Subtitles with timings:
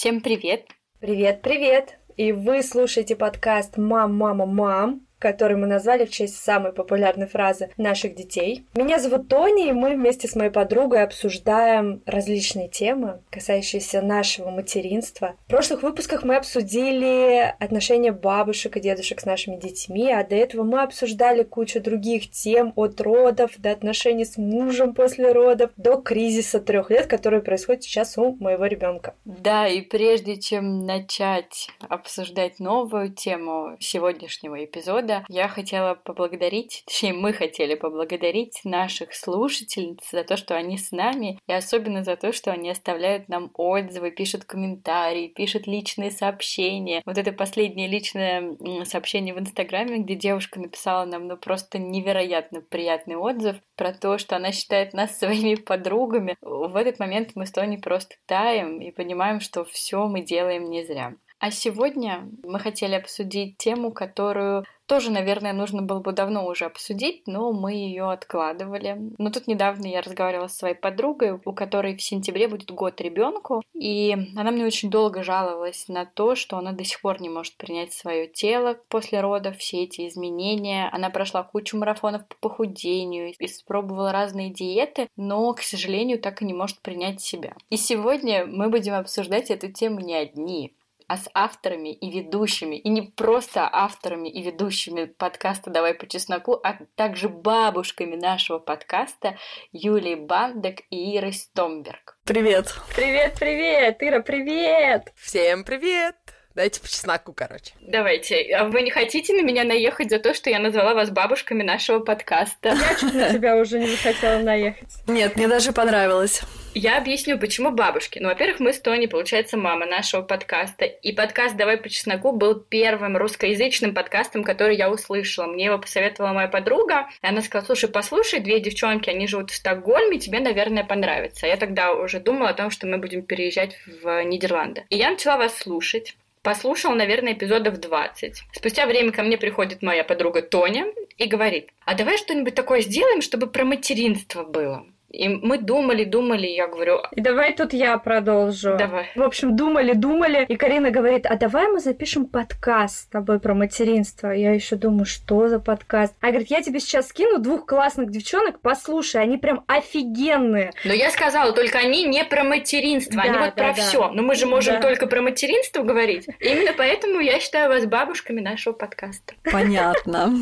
[0.00, 0.64] Всем привет!
[0.98, 1.98] Привет, привет!
[2.16, 7.70] И вы слушаете подкаст «Мам, мама, мам», который мы назвали в честь самой популярной фразы
[7.76, 8.66] наших детей.
[8.74, 15.36] Меня зовут Тони, и мы вместе с моей подругой обсуждаем различные темы, касающиеся нашего материнства.
[15.46, 20.64] В прошлых выпусках мы обсудили отношения бабушек и дедушек с нашими детьми, а до этого
[20.64, 26.60] мы обсуждали кучу других тем от родов до отношений с мужем после родов до кризиса
[26.60, 29.14] трех лет, который происходит сейчас у моего ребенка.
[29.24, 37.12] Да, и прежде чем начать обсуждать новую тему сегодняшнего эпизода, года я хотела поблагодарить, точнее,
[37.12, 42.32] мы хотели поблагодарить наших слушательниц за то, что они с нами, и особенно за то,
[42.32, 47.02] что они оставляют нам отзывы, пишут комментарии, пишут личные сообщения.
[47.04, 53.16] Вот это последнее личное сообщение в Инстаграме, где девушка написала нам, ну, просто невероятно приятный
[53.16, 56.36] отзыв про то, что она считает нас своими подругами.
[56.40, 60.84] В этот момент мы с Тони просто таем и понимаем, что все мы делаем не
[60.84, 61.14] зря.
[61.40, 67.22] А сегодня мы хотели обсудить тему, которую тоже, наверное, нужно было бы давно уже обсудить,
[67.26, 68.98] но мы ее откладывали.
[69.16, 73.62] Но тут недавно я разговаривала с своей подругой, у которой в сентябре будет год ребенку,
[73.72, 77.56] и она мне очень долго жаловалась на то, что она до сих пор не может
[77.56, 80.90] принять свое тело после родов, все эти изменения.
[80.92, 86.52] Она прошла кучу марафонов по похудению, испробовала разные диеты, но, к сожалению, так и не
[86.52, 87.54] может принять себя.
[87.70, 90.74] И сегодня мы будем обсуждать эту тему не одни
[91.10, 96.52] а с авторами и ведущими, и не просто авторами и ведущими подкаста «Давай по чесноку»,
[96.62, 99.36] а также бабушками нашего подкаста
[99.72, 102.16] Юлией Бандек и Ирой Стомберг.
[102.24, 102.72] Привет!
[102.94, 103.96] Привет, привет!
[103.98, 105.12] Ира, привет!
[105.16, 106.19] Всем привет!
[106.54, 107.72] Дайте по чесноку, короче.
[107.80, 108.42] Давайте.
[108.56, 112.00] А вы не хотите на меня наехать за то, что я назвала вас бабушками нашего
[112.00, 112.70] подкаста?
[112.70, 114.88] Я чуть на тебя уже не захотела наехать.
[115.06, 116.42] Нет, мне даже понравилось.
[116.74, 118.18] Я объясню, почему бабушки.
[118.18, 120.84] Ну, во-первых, мы с Тони, получается, мама нашего подкаста.
[120.84, 125.46] И подкаст «Давай по чесноку» был первым русскоязычным подкастом, который я услышала.
[125.46, 127.08] Мне его посоветовала моя подруга.
[127.22, 131.46] И она сказала, слушай, послушай, две девчонки, они живут в Стокгольме, тебе, наверное, понравится.
[131.46, 134.84] Я тогда уже думала о том, что мы будем переезжать в Нидерланды.
[134.90, 136.16] И я начала вас слушать.
[136.42, 138.42] Послушал, наверное, эпизодов 20.
[138.52, 140.86] Спустя время ко мне приходит моя подруга Тоня
[141.18, 144.86] и говорит, а давай что-нибудь такое сделаем, чтобы про материнство было.
[145.10, 147.00] И мы думали, думали, я говорю...
[147.12, 148.76] И давай тут я продолжу.
[148.78, 149.10] Давай.
[149.16, 153.54] В общем, думали, думали, и Карина говорит, а давай мы запишем подкаст с тобой про
[153.54, 154.28] материнство.
[154.28, 156.14] Я еще думаю, что за подкаст?
[156.20, 160.72] А говорит, я тебе сейчас скину двух классных девчонок, послушай, они прям офигенные.
[160.84, 163.82] Но я сказала, только они не про материнство, да, они вот да, про да.
[163.82, 164.10] все.
[164.10, 164.80] Но мы же можем да.
[164.80, 166.28] только про материнство говорить.
[166.38, 169.34] Именно поэтому я считаю вас бабушками нашего подкаста.
[169.42, 170.34] Понятно.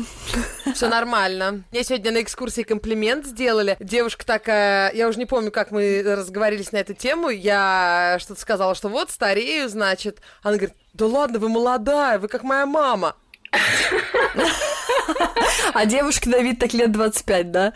[0.75, 1.63] Все нормально.
[1.71, 3.75] Мне сегодня на экскурсии комплимент сделали.
[3.79, 8.39] Девушка такая Э, я уже не помню, как мы разговорились на эту тему, я что-то
[8.41, 10.21] сказала, что вот, старею, значит.
[10.41, 13.15] Она говорит, да ладно, вы молодая, вы как моя мама.
[15.73, 17.73] А девушке на вид так лет 25, да?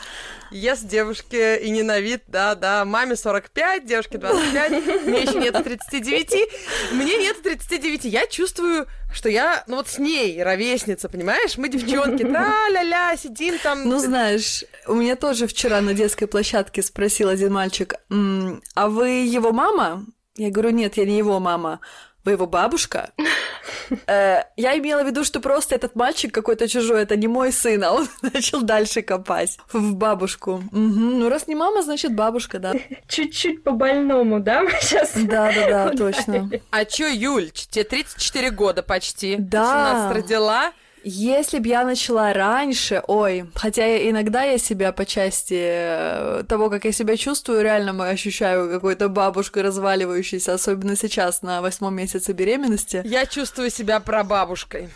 [0.52, 2.86] Yes, девушке и не на вид, да, да.
[2.86, 6.50] Маме 45, девушке 25, мне еще нет 39.
[6.92, 8.06] Мне нет 39.
[8.06, 11.58] Я чувствую, что я, ну вот с ней ровесница, понимаешь?
[11.58, 13.88] Мы девчонки, да-ля-ля, сидим там.
[13.88, 19.52] Ну, знаешь, у меня тоже вчера на детской площадке спросил один мальчик, а вы его
[19.52, 20.06] мама?
[20.36, 21.80] Я говорю, нет, я не его мама.
[22.24, 23.12] Вы его бабушка?
[24.08, 27.84] Э, я имела в виду, что просто этот мальчик какой-то чужой, это не мой сын,
[27.84, 30.64] а он начал дальше копать в бабушку.
[30.72, 32.74] Ну, раз не мама, значит бабушка, да.
[33.08, 35.12] Чуть-чуть по-больному, да, мы сейчас?
[35.16, 36.50] Да-да-да, точно.
[36.72, 39.36] А чё, Юль, тебе 34 года почти.
[39.38, 39.64] Да.
[39.66, 40.72] Ты нас родила?
[41.04, 46.86] Если бы я начала раньше, ой, хотя иногда я себя по части э, того, как
[46.86, 53.02] я себя чувствую, реально ощущаю какой-то бабушкой разваливающейся, особенно сейчас на восьмом месяце беременности.
[53.04, 54.90] Я чувствую себя прабабушкой.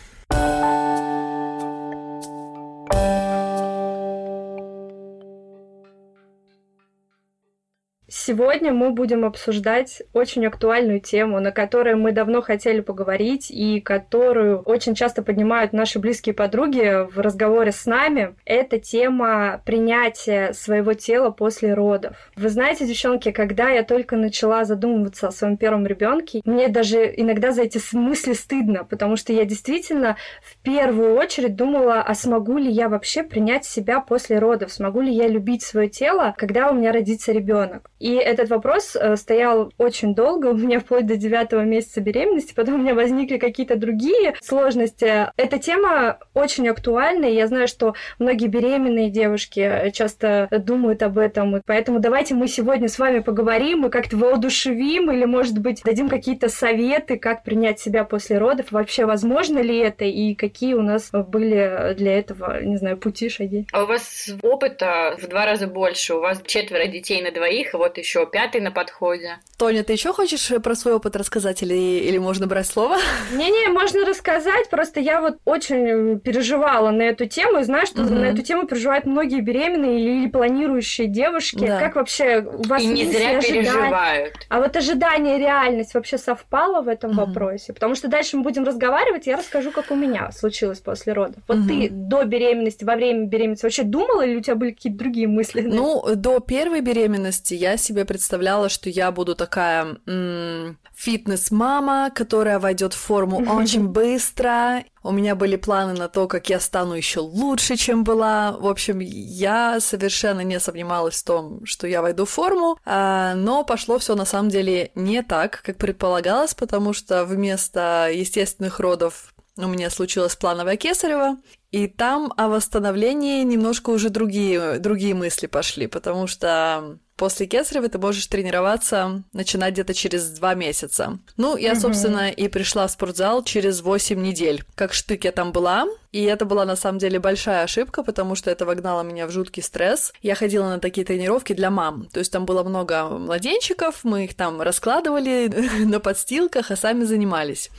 [8.27, 14.59] Сегодня мы будем обсуждать очень актуальную тему, на которой мы давно хотели поговорить и которую
[14.63, 18.35] очень часто поднимают наши близкие подруги в разговоре с нами.
[18.43, 22.17] Это тема принятия своего тела после родов.
[22.35, 27.53] Вы знаете, девчонки, когда я только начала задумываться о своем первом ребенке, мне даже иногда
[27.53, 32.69] за эти мысли стыдно, потому что я действительно в первую очередь думала, а смогу ли
[32.69, 36.91] я вообще принять себя после родов, смогу ли я любить свое тело, когда у меня
[36.91, 37.89] родится ребенок.
[38.01, 42.75] И этот вопрос э, стоял очень долго, у меня вплоть до девятого месяца беременности, потом
[42.75, 45.31] у меня возникли какие-то другие сложности.
[45.37, 51.61] Эта тема очень актуальна, и я знаю, что многие беременные девушки часто думают об этом,
[51.65, 56.49] поэтому давайте мы сегодня с вами поговорим и как-то воодушевим, или, может быть, дадим какие-то
[56.49, 61.93] советы, как принять себя после родов, вообще возможно ли это, и какие у нас были
[61.97, 63.65] для этого, не знаю, пути, шаги.
[63.71, 67.77] А у вас опыта в два раза больше, у вас четверо детей на двоих, и
[67.77, 69.37] вот еще пятый на подходе.
[69.57, 72.97] Тоня, ты еще хочешь про свой опыт рассказать или, или можно брать слово?
[73.33, 78.13] Не-не, можно рассказать, просто я вот очень переживала на эту тему, и знаю, что угу.
[78.13, 81.65] на эту тему переживают многие беременные или, планирующие девушки.
[81.65, 81.79] Да.
[81.79, 84.35] Как вообще у вас и не зря переживают.
[84.49, 87.21] А вот ожидание и реальность вообще совпало в этом угу.
[87.21, 87.73] вопросе?
[87.73, 91.41] Потому что дальше мы будем разговаривать, я расскажу, как у меня случилось после родов.
[91.47, 91.67] Вот угу.
[91.67, 95.61] ты до беременности, во время беременности вообще думала или у тебя были какие-то другие мысли?
[95.61, 102.93] Ну, до первой беременности я себе представляла, что я буду такая м- фитнес-мама, которая войдет
[102.93, 104.83] в форму очень быстро.
[105.03, 108.51] У меня были планы на то, как я стану еще лучше, чем была.
[108.51, 113.63] В общем, я совершенно не сомневалась в том, что я войду в форму, а, но
[113.63, 119.67] пошло все на самом деле не так, как предполагалось, потому что вместо естественных родов у
[119.67, 121.37] меня случилось плановое кесарево,
[121.71, 127.97] и там о восстановлении немножко уже другие, другие мысли пошли, потому что После кесарева ты
[127.97, 131.17] можешь тренироваться, начинать где-то через два месяца.
[131.35, 134.63] Ну, я, собственно, и пришла в спортзал через 8 недель.
[134.75, 138.49] Как штык я там была, и это была на самом деле большая ошибка, потому что
[138.49, 140.13] это вогнало меня в жуткий стресс.
[140.21, 142.07] Я ходила на такие тренировки для мам.
[142.11, 145.47] То есть там было много младенчиков, мы их там раскладывали
[145.85, 147.69] на подстилках, а сами занимались.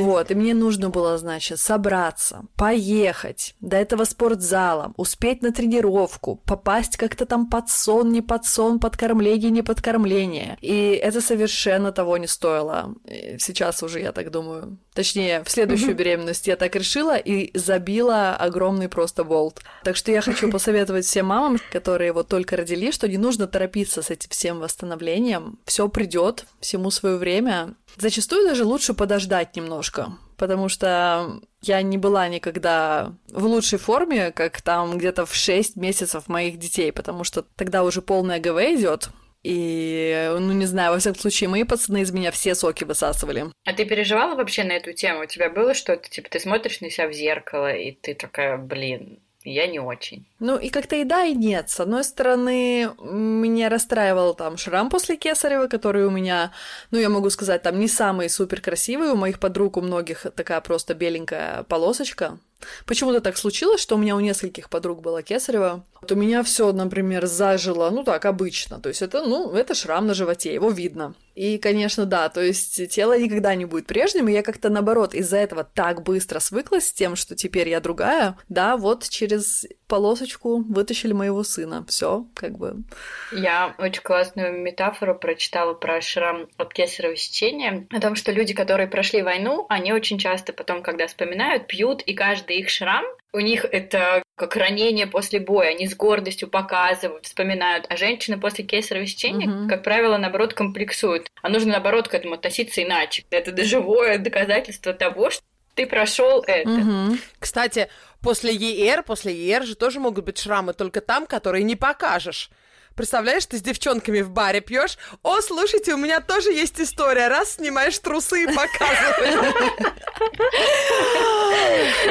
[0.00, 6.96] Вот, и мне нужно было, значит, собраться, поехать до этого спортзала, успеть на тренировку, попасть
[6.96, 10.56] как-то там под сон, не под сон, под кормление, не под кормление.
[10.60, 12.94] И это совершенно того не стоило.
[13.38, 14.78] Сейчас уже я так думаю.
[14.94, 19.60] Точнее, в следующую беременность я так решила и забила огромный просто болт.
[19.84, 24.02] Так что я хочу посоветовать всем мамам, которые вот только родили, что не нужно торопиться
[24.02, 25.58] с этим всем восстановлением.
[25.64, 27.74] Все придет, всему свое время.
[27.96, 34.60] Зачастую даже лучше подождать немножко, потому что я не была никогда в лучшей форме, как
[34.60, 39.10] там где-то в 6 месяцев моих детей, потому что тогда уже полная ГВ идет,
[39.42, 43.46] и, ну, не знаю, во всяком случае, мои пацаны из меня все соки высасывали.
[43.64, 45.22] А ты переживала вообще на эту тему?
[45.22, 49.18] У тебя было что-то, типа, ты смотришь на себя в зеркало, и ты такая, блин,
[49.44, 50.26] я не очень.
[50.38, 51.70] Ну, и как-то и да, и нет.
[51.70, 56.52] С одной стороны, меня расстраивал там шрам после Кесарева, который у меня,
[56.90, 59.10] ну, я могу сказать, там не самый супер красивый.
[59.10, 62.38] У моих подруг, у многих такая просто беленькая полосочка.
[62.86, 65.84] Почему-то так случилось, что у меня у нескольких подруг была кесарева.
[66.00, 68.80] Вот у меня все, например, зажило, ну так, обычно.
[68.80, 71.14] То есть это, ну, это шрам на животе, его видно.
[71.34, 75.38] И, конечно, да, то есть тело никогда не будет прежним, и я как-то, наоборот, из-за
[75.38, 78.36] этого так быстро свыклась с тем, что теперь я другая.
[78.48, 81.84] Да, вот через полосочку вытащили моего сына.
[81.88, 82.82] Все, как бы.
[83.30, 88.88] Я очень классную метафору прочитала про шрам от кесарево сечения, о том, что люди, которые
[88.88, 93.64] прошли войну, они очень часто потом, когда вспоминают, пьют, и каждый их шрам у них
[93.64, 99.48] это как ранение после боя, они с гордостью показывают, вспоминают, а женщины после кесарево сечения,
[99.48, 99.68] угу.
[99.68, 101.30] как правило, наоборот, комплексуют.
[101.40, 103.24] А нужно, наоборот, к этому относиться иначе.
[103.30, 105.42] Это живое доказательство того, что
[105.74, 106.68] ты прошел это.
[106.68, 107.18] Угу.
[107.38, 107.88] Кстати,
[108.20, 112.50] после ЕР, после ЕР же тоже могут быть шрамы, только там, которые не покажешь.
[112.94, 114.98] Представляешь, ты с девчонками в баре пьешь.
[115.22, 117.28] О, слушайте, у меня тоже есть история.
[117.28, 119.92] Раз снимаешь трусы и показываешь.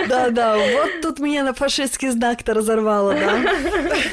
[0.08, 3.38] Да-да, вот тут меня на фашистский знак-то разорвало, да?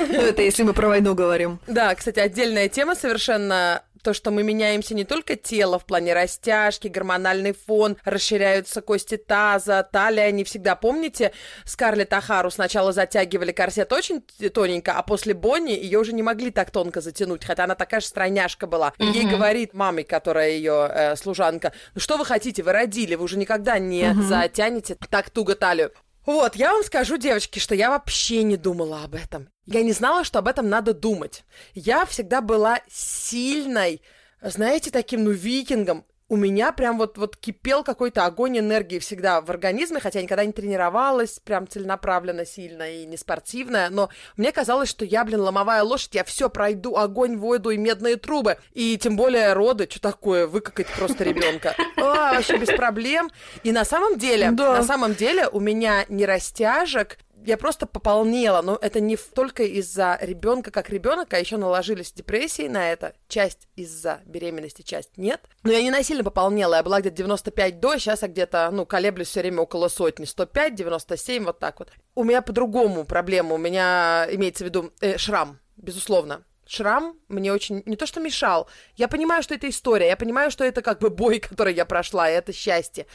[0.09, 1.59] Ну, это если мы про войну говорим.
[1.67, 6.88] Да, кстати, отдельная тема совершенно то, что мы меняемся не только тело в плане растяжки,
[6.88, 10.76] гормональный фон, расширяются кости таза, талия, не всегда.
[10.76, 11.33] Помните,
[11.64, 16.71] Скарлетт Ахару сначала затягивали корсет очень тоненько, а после Бонни ее уже не могли так
[16.71, 18.93] тонко затянуть, хотя она такая же стройняшка была.
[18.99, 23.25] И ей говорит маме, которая ее э, служанка, ну что вы хотите, вы родили, вы
[23.25, 25.93] уже никогда не затянете так туго талию.
[26.28, 29.49] Вот, я вам скажу, девочки, что я вообще не думала об этом.
[29.64, 31.42] Я не знала, что об этом надо думать.
[31.73, 34.02] Я всегда была сильной,
[34.42, 39.50] знаете, таким, ну, викингом у меня прям вот, вот кипел какой-то огонь энергии всегда в
[39.50, 44.90] организме, хотя я никогда не тренировалась прям целенаправленно, сильно и не спортивная, но мне казалось,
[44.90, 49.16] что я, блин, ломовая лошадь, я все пройду, огонь, воду и медные трубы, и тем
[49.16, 51.75] более роды, что такое, выкакать просто ребенка.
[51.97, 53.30] А, вообще без проблем.
[53.62, 54.76] И на самом деле, да.
[54.76, 60.18] на самом деле у меня не растяжек, я просто пополнела, но это не только из-за
[60.21, 65.40] ребенка как ребенка, а еще наложились депрессии на это, часть из-за беременности, часть нет.
[65.62, 69.28] Но я не насильно пополнела, я была где-то 95 до, сейчас я где-то, ну, колеблюсь
[69.28, 71.90] все время около сотни, 105, 97, вот так вот.
[72.14, 77.83] У меня по-другому проблема, у меня имеется в виду э, шрам, безусловно шрам мне очень
[77.87, 78.68] не то что мешал.
[78.97, 82.30] Я понимаю, что это история, я понимаю, что это как бы бой, который я прошла,
[82.30, 83.07] и это счастье.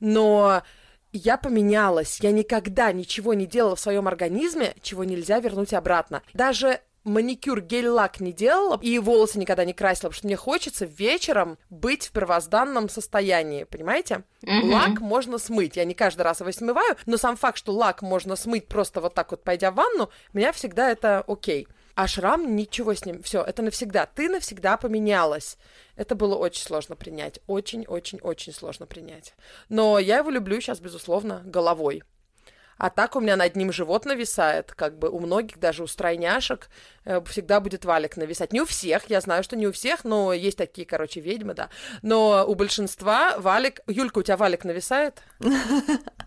[0.00, 0.62] Но
[1.12, 2.18] я поменялась.
[2.20, 6.22] Я никогда ничего не делала в своем организме, чего нельзя вернуть обратно.
[6.32, 11.58] Даже маникюр, гель-лак не делала и волосы никогда не красила, потому что мне хочется вечером
[11.70, 14.22] быть в первозданном состоянии, понимаете?
[14.44, 14.72] Mm-hmm.
[14.72, 18.36] Лак можно смыть, я не каждый раз его смываю, но сам факт, что лак можно
[18.36, 21.66] смыть просто вот так вот, пойдя в ванну, меня всегда это окей.
[21.94, 24.06] А шрам, ничего с ним, все, это навсегда.
[24.06, 25.58] Ты навсегда поменялась.
[25.96, 27.40] Это было очень сложно принять.
[27.46, 29.34] Очень-очень-очень сложно принять.
[29.68, 32.02] Но я его люблю сейчас, безусловно, головой.
[32.78, 36.68] А так у меня над ним живот нависает, как бы у многих, даже у стройняшек,
[37.04, 38.52] э, всегда будет валик нависать.
[38.52, 41.68] Не у всех, я знаю, что не у всех, но есть такие, короче, ведьмы, да.
[42.02, 43.80] Но у большинства валик...
[43.86, 45.22] Юлька, у тебя валик нависает?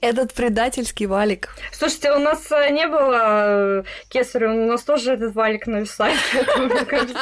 [0.00, 1.56] Этот предательский валик.
[1.72, 6.18] Слушайте, у нас э, не было э, кесаря, у нас тоже этот валик нависает.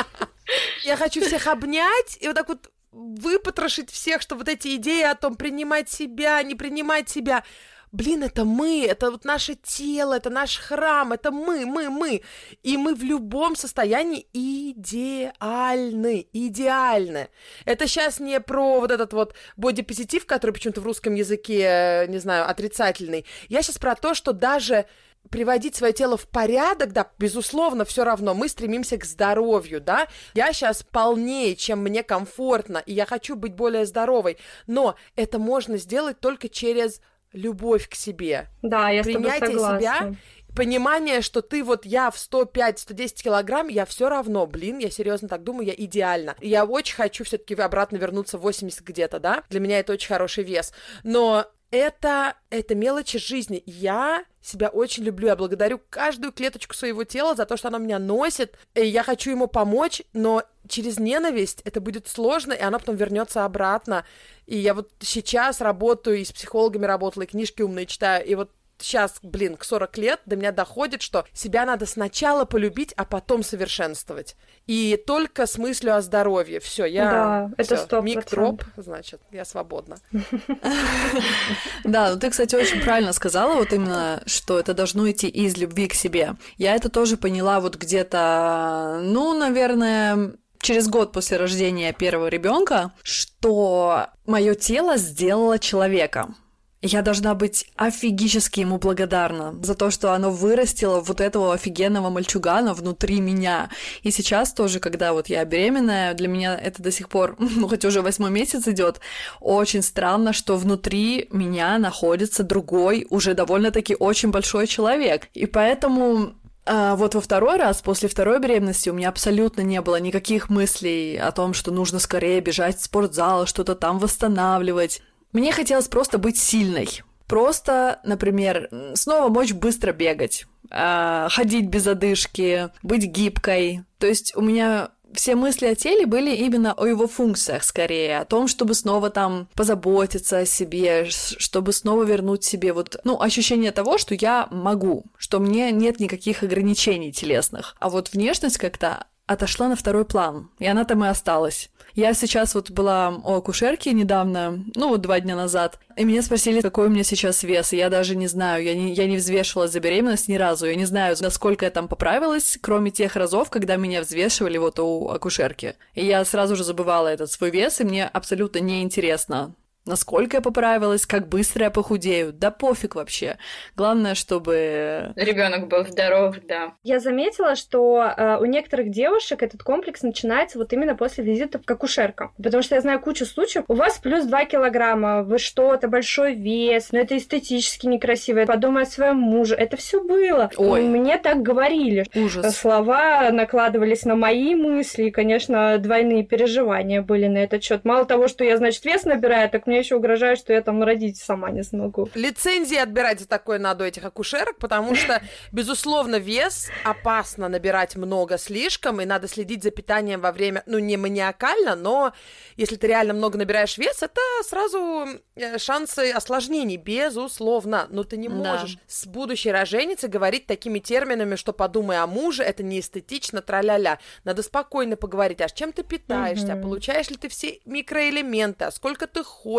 [0.85, 5.14] Я хочу всех обнять и вот так вот выпотрошить всех, что вот эти идеи о
[5.14, 7.44] том, принимать себя, не принимать себя,
[7.92, 12.23] блин, это мы, это вот наше тело, это наш храм, это мы, мы, мы.
[12.62, 17.28] И мы в любом состоянии идеальны, идеальны.
[17.64, 22.49] Это сейчас не про вот этот вот бодипозитив, который почему-то в русском языке, не знаю,
[22.49, 23.25] отрицательный.
[23.49, 24.87] Я сейчас про то, что даже
[25.30, 30.09] приводить свое тело в порядок, да, безусловно, все равно мы стремимся к здоровью, да.
[30.35, 35.76] Я сейчас полнее, чем мне комфортно, и я хочу быть более здоровой, но это можно
[35.76, 37.00] сделать только через
[37.32, 38.49] любовь к себе.
[38.62, 39.80] Да, я Принятие с тобой согласна.
[39.80, 40.14] себя,
[40.54, 45.44] понимание, что ты вот я в 105-110 килограмм, я все равно, блин, я серьезно так
[45.44, 46.35] думаю, я идеально.
[46.40, 50.44] Я очень хочу все-таки обратно вернуться в 80 где-то, да, для меня это очень хороший
[50.44, 50.73] вес.
[51.04, 53.62] Но это, это мелочи жизни.
[53.66, 57.98] Я себя очень люблю, я благодарю каждую клеточку своего тела за то, что оно меня
[57.98, 62.96] носит, и я хочу ему помочь, но через ненависть это будет сложно, и оно потом
[62.96, 64.06] вернется обратно.
[64.46, 68.50] И я вот сейчас работаю, и с психологами работала, и книжки умные читаю, и вот
[68.78, 73.42] сейчас, блин, к 40 лет до меня доходит, что себя надо сначала полюбить, а потом
[73.42, 74.37] совершенствовать.
[74.66, 76.61] И только с мыслью о здоровье.
[76.61, 77.11] Все, я...
[77.11, 79.97] Да, это сто Миг дроп, значит, я свободна.
[81.85, 85.88] Да, ну ты, кстати, очень правильно сказала вот именно, что это должно идти из любви
[85.88, 86.37] к себе.
[86.56, 94.08] Я это тоже поняла вот где-то, ну, наверное, через год после рождения первого ребенка, что
[94.26, 96.35] мое тело сделало человека.
[96.80, 102.73] Я должна быть офигически ему благодарна за то, что оно вырастило вот этого офигенного мальчугана
[102.73, 103.68] внутри меня.
[104.02, 107.85] И сейчас тоже, когда вот я беременная, для меня это до сих пор, ну хоть
[107.85, 109.00] уже восьмой месяц идет,
[109.40, 115.28] очень странно, что внутри меня находится другой, уже довольно-таки очень большой человек.
[115.35, 116.35] И поэтому
[116.70, 121.16] а вот во второй раз, после второй беременности, у меня абсолютно не было никаких мыслей
[121.16, 125.00] о том, что нужно скорее бежать в спортзал, что-то там восстанавливать.
[125.32, 127.02] Мне хотелось просто быть сильной.
[127.26, 133.85] Просто, например, снова мочь быстро бегать, а, ходить без одышки, быть гибкой.
[133.99, 138.25] То есть у меня все мысли о теле были именно о его функциях скорее, о
[138.25, 143.99] том, чтобы снова там позаботиться о себе, чтобы снова вернуть себе вот, ну, ощущение того,
[143.99, 147.76] что я могу, что мне нет никаких ограничений телесных.
[147.78, 151.70] А вот внешность как-то отошла на второй план, и она там и осталась.
[151.94, 156.61] Я сейчас вот была у акушерки недавно, ну вот два дня назад, и меня спросили,
[156.61, 159.73] какой у меня сейчас вес, и я даже не знаю, я не, я не взвешивалась
[159.73, 163.76] за беременность ни разу, я не знаю, насколько я там поправилась, кроме тех разов, когда
[163.76, 165.75] меня взвешивали вот у акушерки.
[165.94, 169.54] И я сразу же забывала этот свой вес, и мне абсолютно неинтересно
[169.88, 172.33] насколько я поправилась, как быстро я похудею.
[172.33, 173.38] Да пофиг вообще.
[173.75, 175.12] Главное, чтобы...
[175.16, 176.75] Ребенок был здоров, да.
[176.85, 181.71] Я заметила, что э, у некоторых девушек этот комплекс начинается вот именно после визита к
[181.71, 182.33] акушеркам.
[182.42, 183.64] Потому что я знаю кучу случаев.
[183.68, 188.45] У вас плюс 2 килограмма, вы что-то, большой вес, но это эстетически некрасиво.
[188.45, 189.54] Подумай о своем муже.
[189.54, 190.50] Это все было.
[190.57, 190.83] Ой.
[190.83, 192.07] Мне так говорили.
[192.14, 192.57] Ужас.
[192.57, 197.85] Слова накладывались на мои мысли, и, конечно, двойные переживания были на этот счет.
[197.85, 200.82] Мало того, что я, значит, вес набираю, так мне мне еще угрожают, что я там
[200.82, 202.08] родить сама не смогу.
[202.14, 208.38] Лицензии отбирать за такое надо у этих акушерок, потому что, безусловно, вес опасно набирать много
[208.38, 212.12] слишком, и надо следить за питанием во время, ну, не маниакально, но
[212.56, 215.06] если ты реально много набираешь вес, это сразу
[215.37, 217.87] э, шансы осложнений, безусловно.
[217.90, 218.80] Но ты не можешь да.
[218.88, 223.99] с будущей роженицей говорить такими терминами, что подумай о муже, это не эстетично, тра-ля-ля.
[224.25, 226.62] Надо спокойно поговорить, а с чем ты питаешься, угу.
[226.62, 229.58] получаешь ли ты все микроэлементы, а сколько ты ходишь,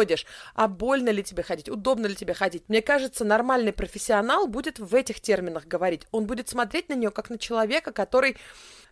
[0.56, 2.63] а больно ли тебе ходить, удобно ли тебе ходить.
[2.68, 6.03] Мне кажется, нормальный профессионал будет в этих терминах говорить.
[6.12, 8.38] Он будет смотреть на нее как на человека, который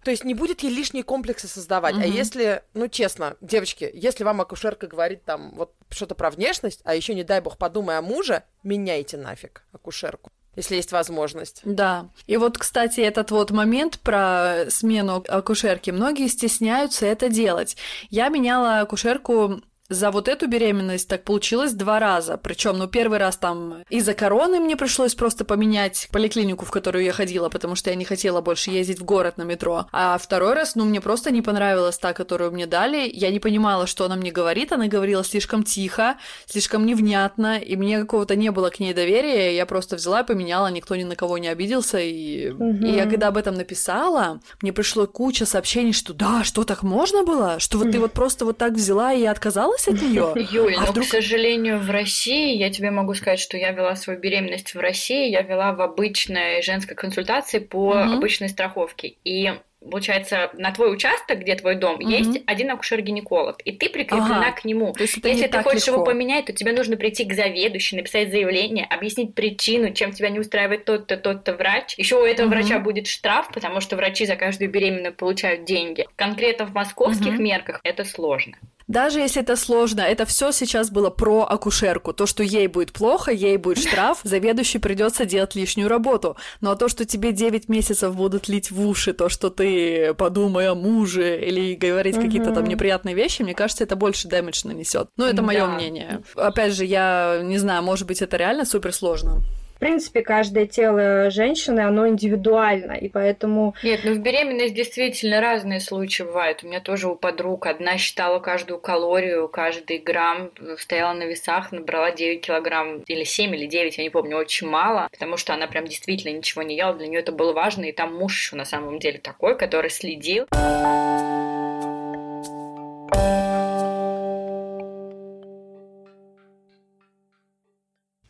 [0.03, 1.95] то есть не будет ей лишние комплексы создавать.
[1.95, 2.03] Угу.
[2.03, 6.95] А если, ну честно, девочки, если вам акушерка говорит там вот что-то про внешность, а
[6.95, 11.61] еще не дай бог подумай о муже, меняйте нафиг акушерку если есть возможность.
[11.63, 12.09] Да.
[12.25, 17.77] И вот, кстати, этот вот момент про смену акушерки, многие стесняются это делать.
[18.09, 22.37] Я меняла акушерку за вот эту беременность так получилось два раза.
[22.37, 27.13] Причем, ну, первый раз там из-за короны мне пришлось просто поменять поликлинику, в которую я
[27.13, 29.87] ходила, потому что я не хотела больше ездить в город на метро.
[29.91, 33.09] А второй раз, ну, мне просто не понравилась та, которую мне дали.
[33.11, 34.73] Я не понимала, что она мне говорит.
[34.73, 39.55] Она говорила слишком тихо, слишком невнятно, и мне какого-то не было к ней доверия.
[39.55, 41.99] Я просто взяла и поменяла, никто ни на кого не обиделся.
[41.99, 42.85] И, угу.
[42.85, 47.23] и я когда об этом написала, мне пришло куча сообщений, что да, что так можно
[47.23, 47.59] было?
[47.59, 50.47] Что вот ты вот просто вот так взяла и отказалась отказалась от нее.
[50.51, 51.05] Юль, а но, вдруг...
[51.05, 55.29] к сожалению, в России, я тебе могу сказать, что я вела свою беременность в России,
[55.29, 57.97] я вела в обычной женской консультации по угу.
[57.97, 59.15] обычной страховке.
[59.23, 62.09] И получается, на твой участок, где твой дом, угу.
[62.09, 64.51] есть один акушер-гинеколог, и ты прикреплена ага.
[64.51, 64.93] к нему.
[64.93, 66.01] То есть Если ты хочешь легко.
[66.01, 70.39] его поменять, то тебе нужно прийти к заведующей, написать заявление, объяснить причину, чем тебя не
[70.39, 71.95] устраивает тот-то, тот-то врач.
[71.97, 72.55] Еще у этого угу.
[72.55, 76.07] врача будет штраф, потому что врачи за каждую беременную получают деньги.
[76.15, 77.41] Конкретно в московских угу.
[77.41, 78.57] мерках это сложно.
[78.87, 82.13] Даже если это сложно, это все сейчас было про акушерку.
[82.13, 86.37] То, что ей будет плохо, ей будет штраф, заведующий придется делать лишнюю работу.
[86.61, 90.75] Но то, что тебе 9 месяцев будут лить в уши, то, что ты подумай о
[90.75, 92.25] муже или говорить угу.
[92.25, 95.09] какие-то там неприятные вещи, мне кажется, это больше дэмэдж нанесет.
[95.17, 95.73] Ну, это мое да.
[95.73, 96.23] мнение.
[96.35, 99.41] Опять же, я не знаю, может быть, это реально супер сложно.
[99.77, 103.75] В принципе, каждое тело женщины, оно индивидуально, и поэтому...
[103.83, 106.63] Нет, ну в беременность действительно разные случаи бывают.
[106.63, 112.09] У меня тоже у подруг одна считала каждую калорию, каждый грамм, стояла на весах, набрала
[112.09, 115.85] 9 килограмм, или 7, или 9, я не помню, очень мало, потому что она прям
[115.85, 118.97] действительно ничего не ела, для нее это было важно, и там муж еще на самом
[118.97, 120.47] деле такой, который следил.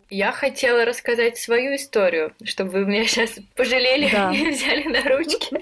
[0.09, 4.31] Я хотела рассказать свою историю, чтобы вы меня сейчас пожалели да.
[4.33, 5.59] и взяли на ручки.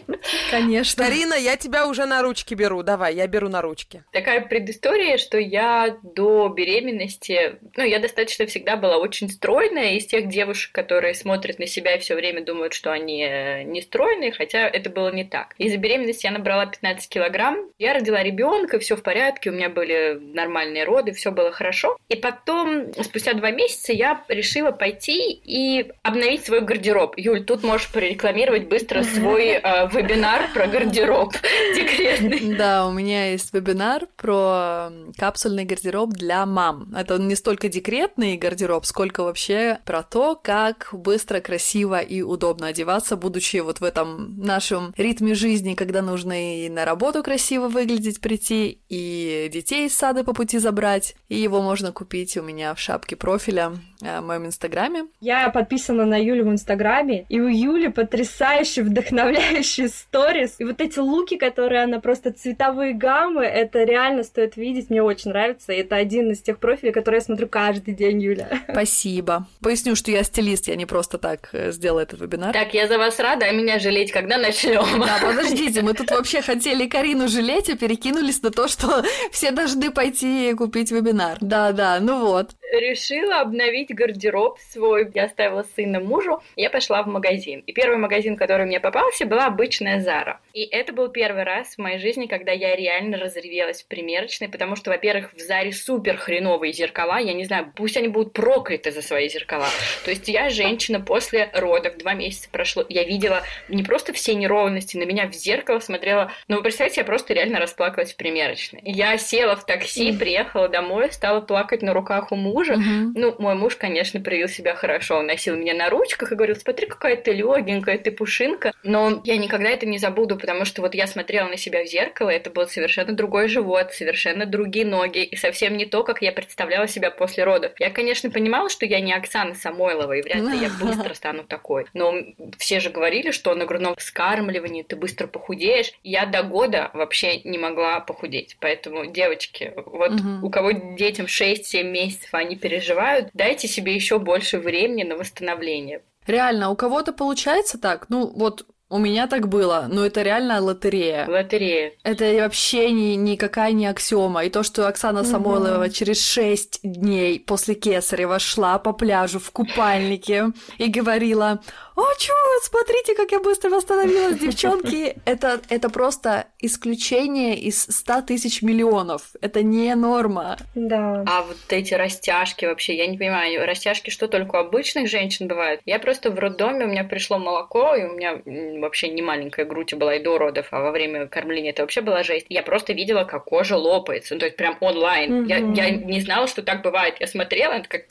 [0.51, 1.03] Конечно.
[1.03, 2.84] Карина, я тебя уже на ручки беру.
[2.84, 4.03] Давай, я беру на ручки.
[4.12, 10.27] Такая предыстория, что я до беременности, ну, я достаточно всегда была очень стройная из тех
[10.27, 14.67] девушек, которые смотрят на себя и все время думают, что они э, не стройные, хотя
[14.67, 15.55] это было не так.
[15.58, 17.69] Из-за беременности я набрала 15 килограмм.
[17.77, 21.97] Я родила ребенка, все в порядке, у меня были нормальные роды, все было хорошо.
[22.10, 27.15] И потом, спустя два месяца, я решила пойти и обновить свой гардероб.
[27.17, 31.34] Юль, тут можешь прорекламировать быстро свой э, вебинар про гардероб
[31.76, 32.56] декретный.
[32.56, 36.93] Да, у меня есть вебинар про капсульный гардероб для мам.
[36.95, 43.15] Это не столько декретный гардероб, сколько вообще про то, как быстро, красиво и удобно одеваться,
[43.15, 48.82] будучи вот в этом нашем ритме жизни, когда нужно и на работу красиво выглядеть, прийти,
[48.89, 51.15] и детей из сада по пути забрать.
[51.30, 53.74] И его можно купить у меня в шапке профиля
[54.05, 55.05] в моем инстаграме.
[55.21, 60.55] Я подписана на Юлю в инстаграме, и у Юли потрясающие, вдохновляющие сторис.
[60.59, 65.31] И вот эти луки, которые она просто цветовые гаммы, это реально стоит видеть, мне очень
[65.31, 65.73] нравится.
[65.73, 68.49] И это один из тех профилей, которые я смотрю каждый день, Юля.
[68.69, 69.47] Спасибо.
[69.61, 72.53] Поясню, что я стилист, я не просто так э, сделала этот вебинар.
[72.53, 74.99] Так, я за вас рада, а меня жалеть когда начнем?
[74.99, 79.91] Да, подождите, мы тут вообще хотели Карину жалеть, а перекинулись на то, что все должны
[79.91, 81.37] пойти купить вебинар.
[81.41, 82.51] Да-да, ну вот.
[82.73, 85.10] Решила обновить гардероб свой.
[85.13, 87.62] Я оставила сына мужу, я пошла в магазин.
[87.65, 90.39] И первый магазин, который мне попался, была обычная Зара.
[90.53, 94.75] И это был первый раз в моей жизни, когда я реально разревелась в примерочной, потому
[94.75, 97.17] что, во-первых, в Заре супер хреновые зеркала.
[97.17, 99.67] Я не знаю, пусть они будут прокляты за свои зеркала.
[100.03, 104.97] То есть я женщина после родов, два месяца прошло, я видела не просто все неровности,
[104.97, 106.31] на меня в зеркало смотрела.
[106.47, 108.81] Но вы представляете, я просто реально расплакалась в примерочной.
[108.84, 112.73] Я села в такси, приехала домой, стала плакать на руках у мужа.
[112.73, 113.13] Угу.
[113.15, 115.17] Ну, мой муж, конечно, проявил себя хорошо.
[115.17, 118.74] Он носил меня на ручках и говорил, смотри, какая ты легенькая, ты пушинка.
[118.82, 122.32] Но я никогда это не забуду, потому что вот я смотрела на себя в зеркало,
[122.32, 126.88] это был совершенно другой живот, совершенно другие ноги, и совсем не то, как я представляла
[126.88, 127.74] себя после родов.
[127.78, 131.86] Я, конечно, понимала, что я не Оксана Самойлова, и вряд ли я быстро стану такой.
[131.93, 132.15] Но
[132.58, 135.91] все же говорили, что на грудном вскармливании ты быстро похудеешь.
[136.04, 138.58] Я до года вообще не могла похудеть.
[138.60, 140.48] Поэтому, девочки, вот угу.
[140.48, 146.04] у кого детям 6-7 месяцев они переживают, дайте себе еще больше времени на восстановление.
[146.28, 148.08] Реально, у кого-то получается так.
[148.10, 151.26] Ну, вот у меня так было, но это реально лотерея.
[151.28, 151.93] Лотерея.
[152.04, 154.45] Это вообще ни, никакая не аксиома.
[154.45, 155.30] И то, что Оксана угу.
[155.30, 161.62] Самойлова через шесть дней после Кесарева шла по пляжу в купальнике и говорила
[161.95, 168.62] «О, чё, смотрите, как я быстро восстановилась, девчонки!» это, это просто исключение из ста тысяч
[168.62, 169.32] миллионов.
[169.41, 170.58] Это не норма.
[170.76, 171.24] Да.
[171.26, 175.82] А вот эти растяжки вообще, я не понимаю, растяжки что, только у обычных женщин бывают?
[175.86, 178.41] Я просто в роддоме, у меня пришло молоко, и у меня
[178.81, 182.23] вообще не маленькая грудь была и до родов, а во время кормления это вообще была
[182.23, 182.47] жесть.
[182.49, 185.45] Я просто видела, как кожа лопается, ну, то есть прям онлайн.
[185.45, 185.75] Mm-hmm.
[185.75, 187.15] Я, я не знала, что так бывает.
[187.19, 188.05] Я смотрела, она такая...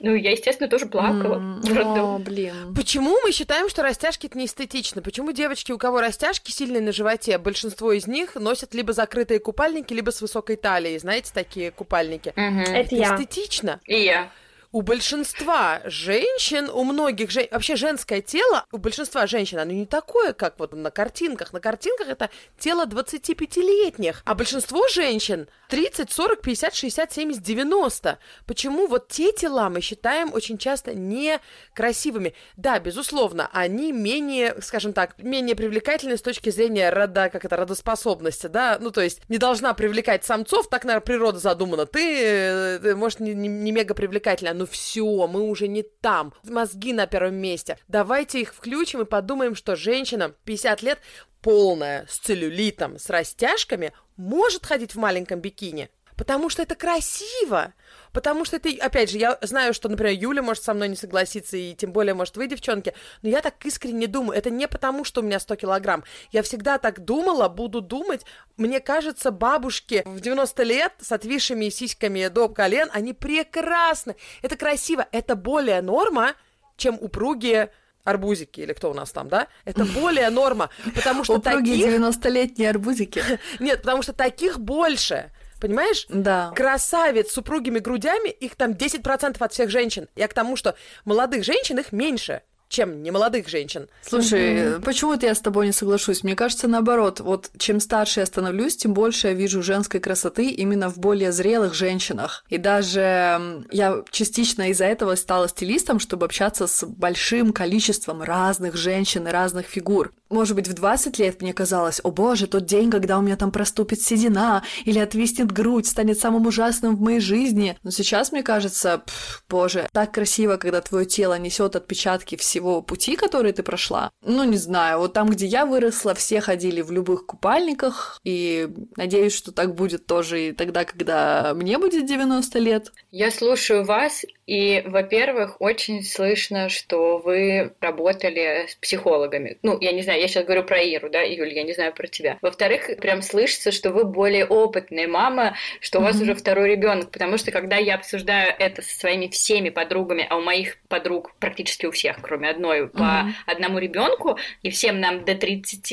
[0.00, 1.36] Ну, я, естественно, тоже плакала.
[1.36, 2.14] Mm-hmm.
[2.14, 2.74] О, блин.
[2.74, 5.00] Почему мы считаем, что растяжки это не эстетично?
[5.00, 9.92] Почему девочки, у кого растяжки сильные на животе, большинство из них носят либо закрытые купальники,
[9.94, 12.30] либо с высокой талией, знаете, такие купальники?
[12.30, 12.60] Угу.
[12.60, 13.14] Это, это я.
[13.14, 13.80] эстетично.
[13.86, 14.30] И я
[14.74, 20.32] у большинства женщин, у многих женщин, вообще женское тело, у большинства женщин, оно не такое,
[20.32, 21.52] как вот на картинках.
[21.52, 28.18] На картинках это тело 25-летних, а большинство женщин 30, 40, 50, 60, 70, 90.
[28.46, 32.34] Почему вот те тела мы считаем очень часто некрасивыми?
[32.56, 38.46] Да, безусловно, они менее, скажем так, менее привлекательны с точки зрения рода, как это, родоспособности,
[38.46, 41.86] да, ну, то есть не должна привлекать самцов, так, наверное, природа задумана.
[41.86, 46.34] Ты, э, ты может, не, не, не мега привлекательна, ну все, мы уже не там,
[46.44, 47.78] мозги на первом месте.
[47.88, 51.00] Давайте их включим и подумаем, что женщина 50 лет
[51.44, 55.90] полная, с целлюлитом, с растяжками, может ходить в маленьком бикини.
[56.16, 57.74] Потому что это красиво.
[58.12, 61.56] Потому что это, опять же, я знаю, что, например, Юля может со мной не согласиться,
[61.56, 64.38] и тем более, может, вы, девчонки, но я так искренне думаю.
[64.38, 66.04] Это не потому, что у меня 100 килограмм.
[66.30, 68.24] Я всегда так думала, буду думать.
[68.56, 74.16] Мне кажется, бабушки в 90 лет с отвисшими сиськами до колен, они прекрасны.
[74.40, 75.06] Это красиво.
[75.12, 76.36] Это более норма,
[76.76, 77.70] чем упругие
[78.04, 79.48] арбузики, или кто у нас там, да?
[79.64, 81.86] Это более норма, потому что таких...
[81.86, 83.22] 90-летние арбузики.
[83.58, 85.30] Нет, потому что таких больше.
[85.60, 86.04] Понимаешь?
[86.10, 86.52] Да.
[86.54, 90.08] Красавец с упругими грудями, их там 10% от всех женщин.
[90.14, 92.42] Я к тому, что молодых женщин их меньше
[92.74, 93.88] чем немолодых женщин.
[94.02, 94.82] Слушай, mm-hmm.
[94.82, 96.24] почему-то я с тобой не соглашусь.
[96.24, 100.90] Мне кажется, наоборот, вот чем старше я становлюсь, тем больше я вижу женской красоты именно
[100.90, 102.44] в более зрелых женщинах.
[102.48, 109.28] И даже я частично из-за этого стала стилистом, чтобы общаться с большим количеством разных женщин
[109.28, 110.12] и разных фигур.
[110.34, 113.52] Может быть, в 20 лет мне казалось, о боже, тот день, когда у меня там
[113.52, 117.78] проступит седина или отвиснет грудь, станет самым ужасным в моей жизни.
[117.84, 123.14] Но сейчас мне кажется, пф, боже, так красиво, когда твое тело несет отпечатки всего пути,
[123.14, 124.10] который ты прошла.
[124.24, 129.36] Ну, не знаю, вот там, где я выросла, все ходили в любых купальниках, и надеюсь,
[129.36, 132.92] что так будет тоже и тогда, когда мне будет 90 лет.
[133.12, 139.58] Я слушаю вас, и, во-первых, очень слышно, что вы работали с психологами.
[139.62, 142.06] Ну, я не знаю, я сейчас говорю про Иру, да, Юль, я не знаю про
[142.06, 142.38] тебя.
[142.42, 146.22] Во-вторых, прям слышится, что вы более опытная мама, что у вас mm-hmm.
[146.22, 150.42] уже второй ребенок, потому что когда я обсуждаю это со своими всеми подругами, а у
[150.42, 152.88] моих подруг практически у всех, кроме одной, mm-hmm.
[152.88, 155.92] по одному ребенку, и всем нам до 30,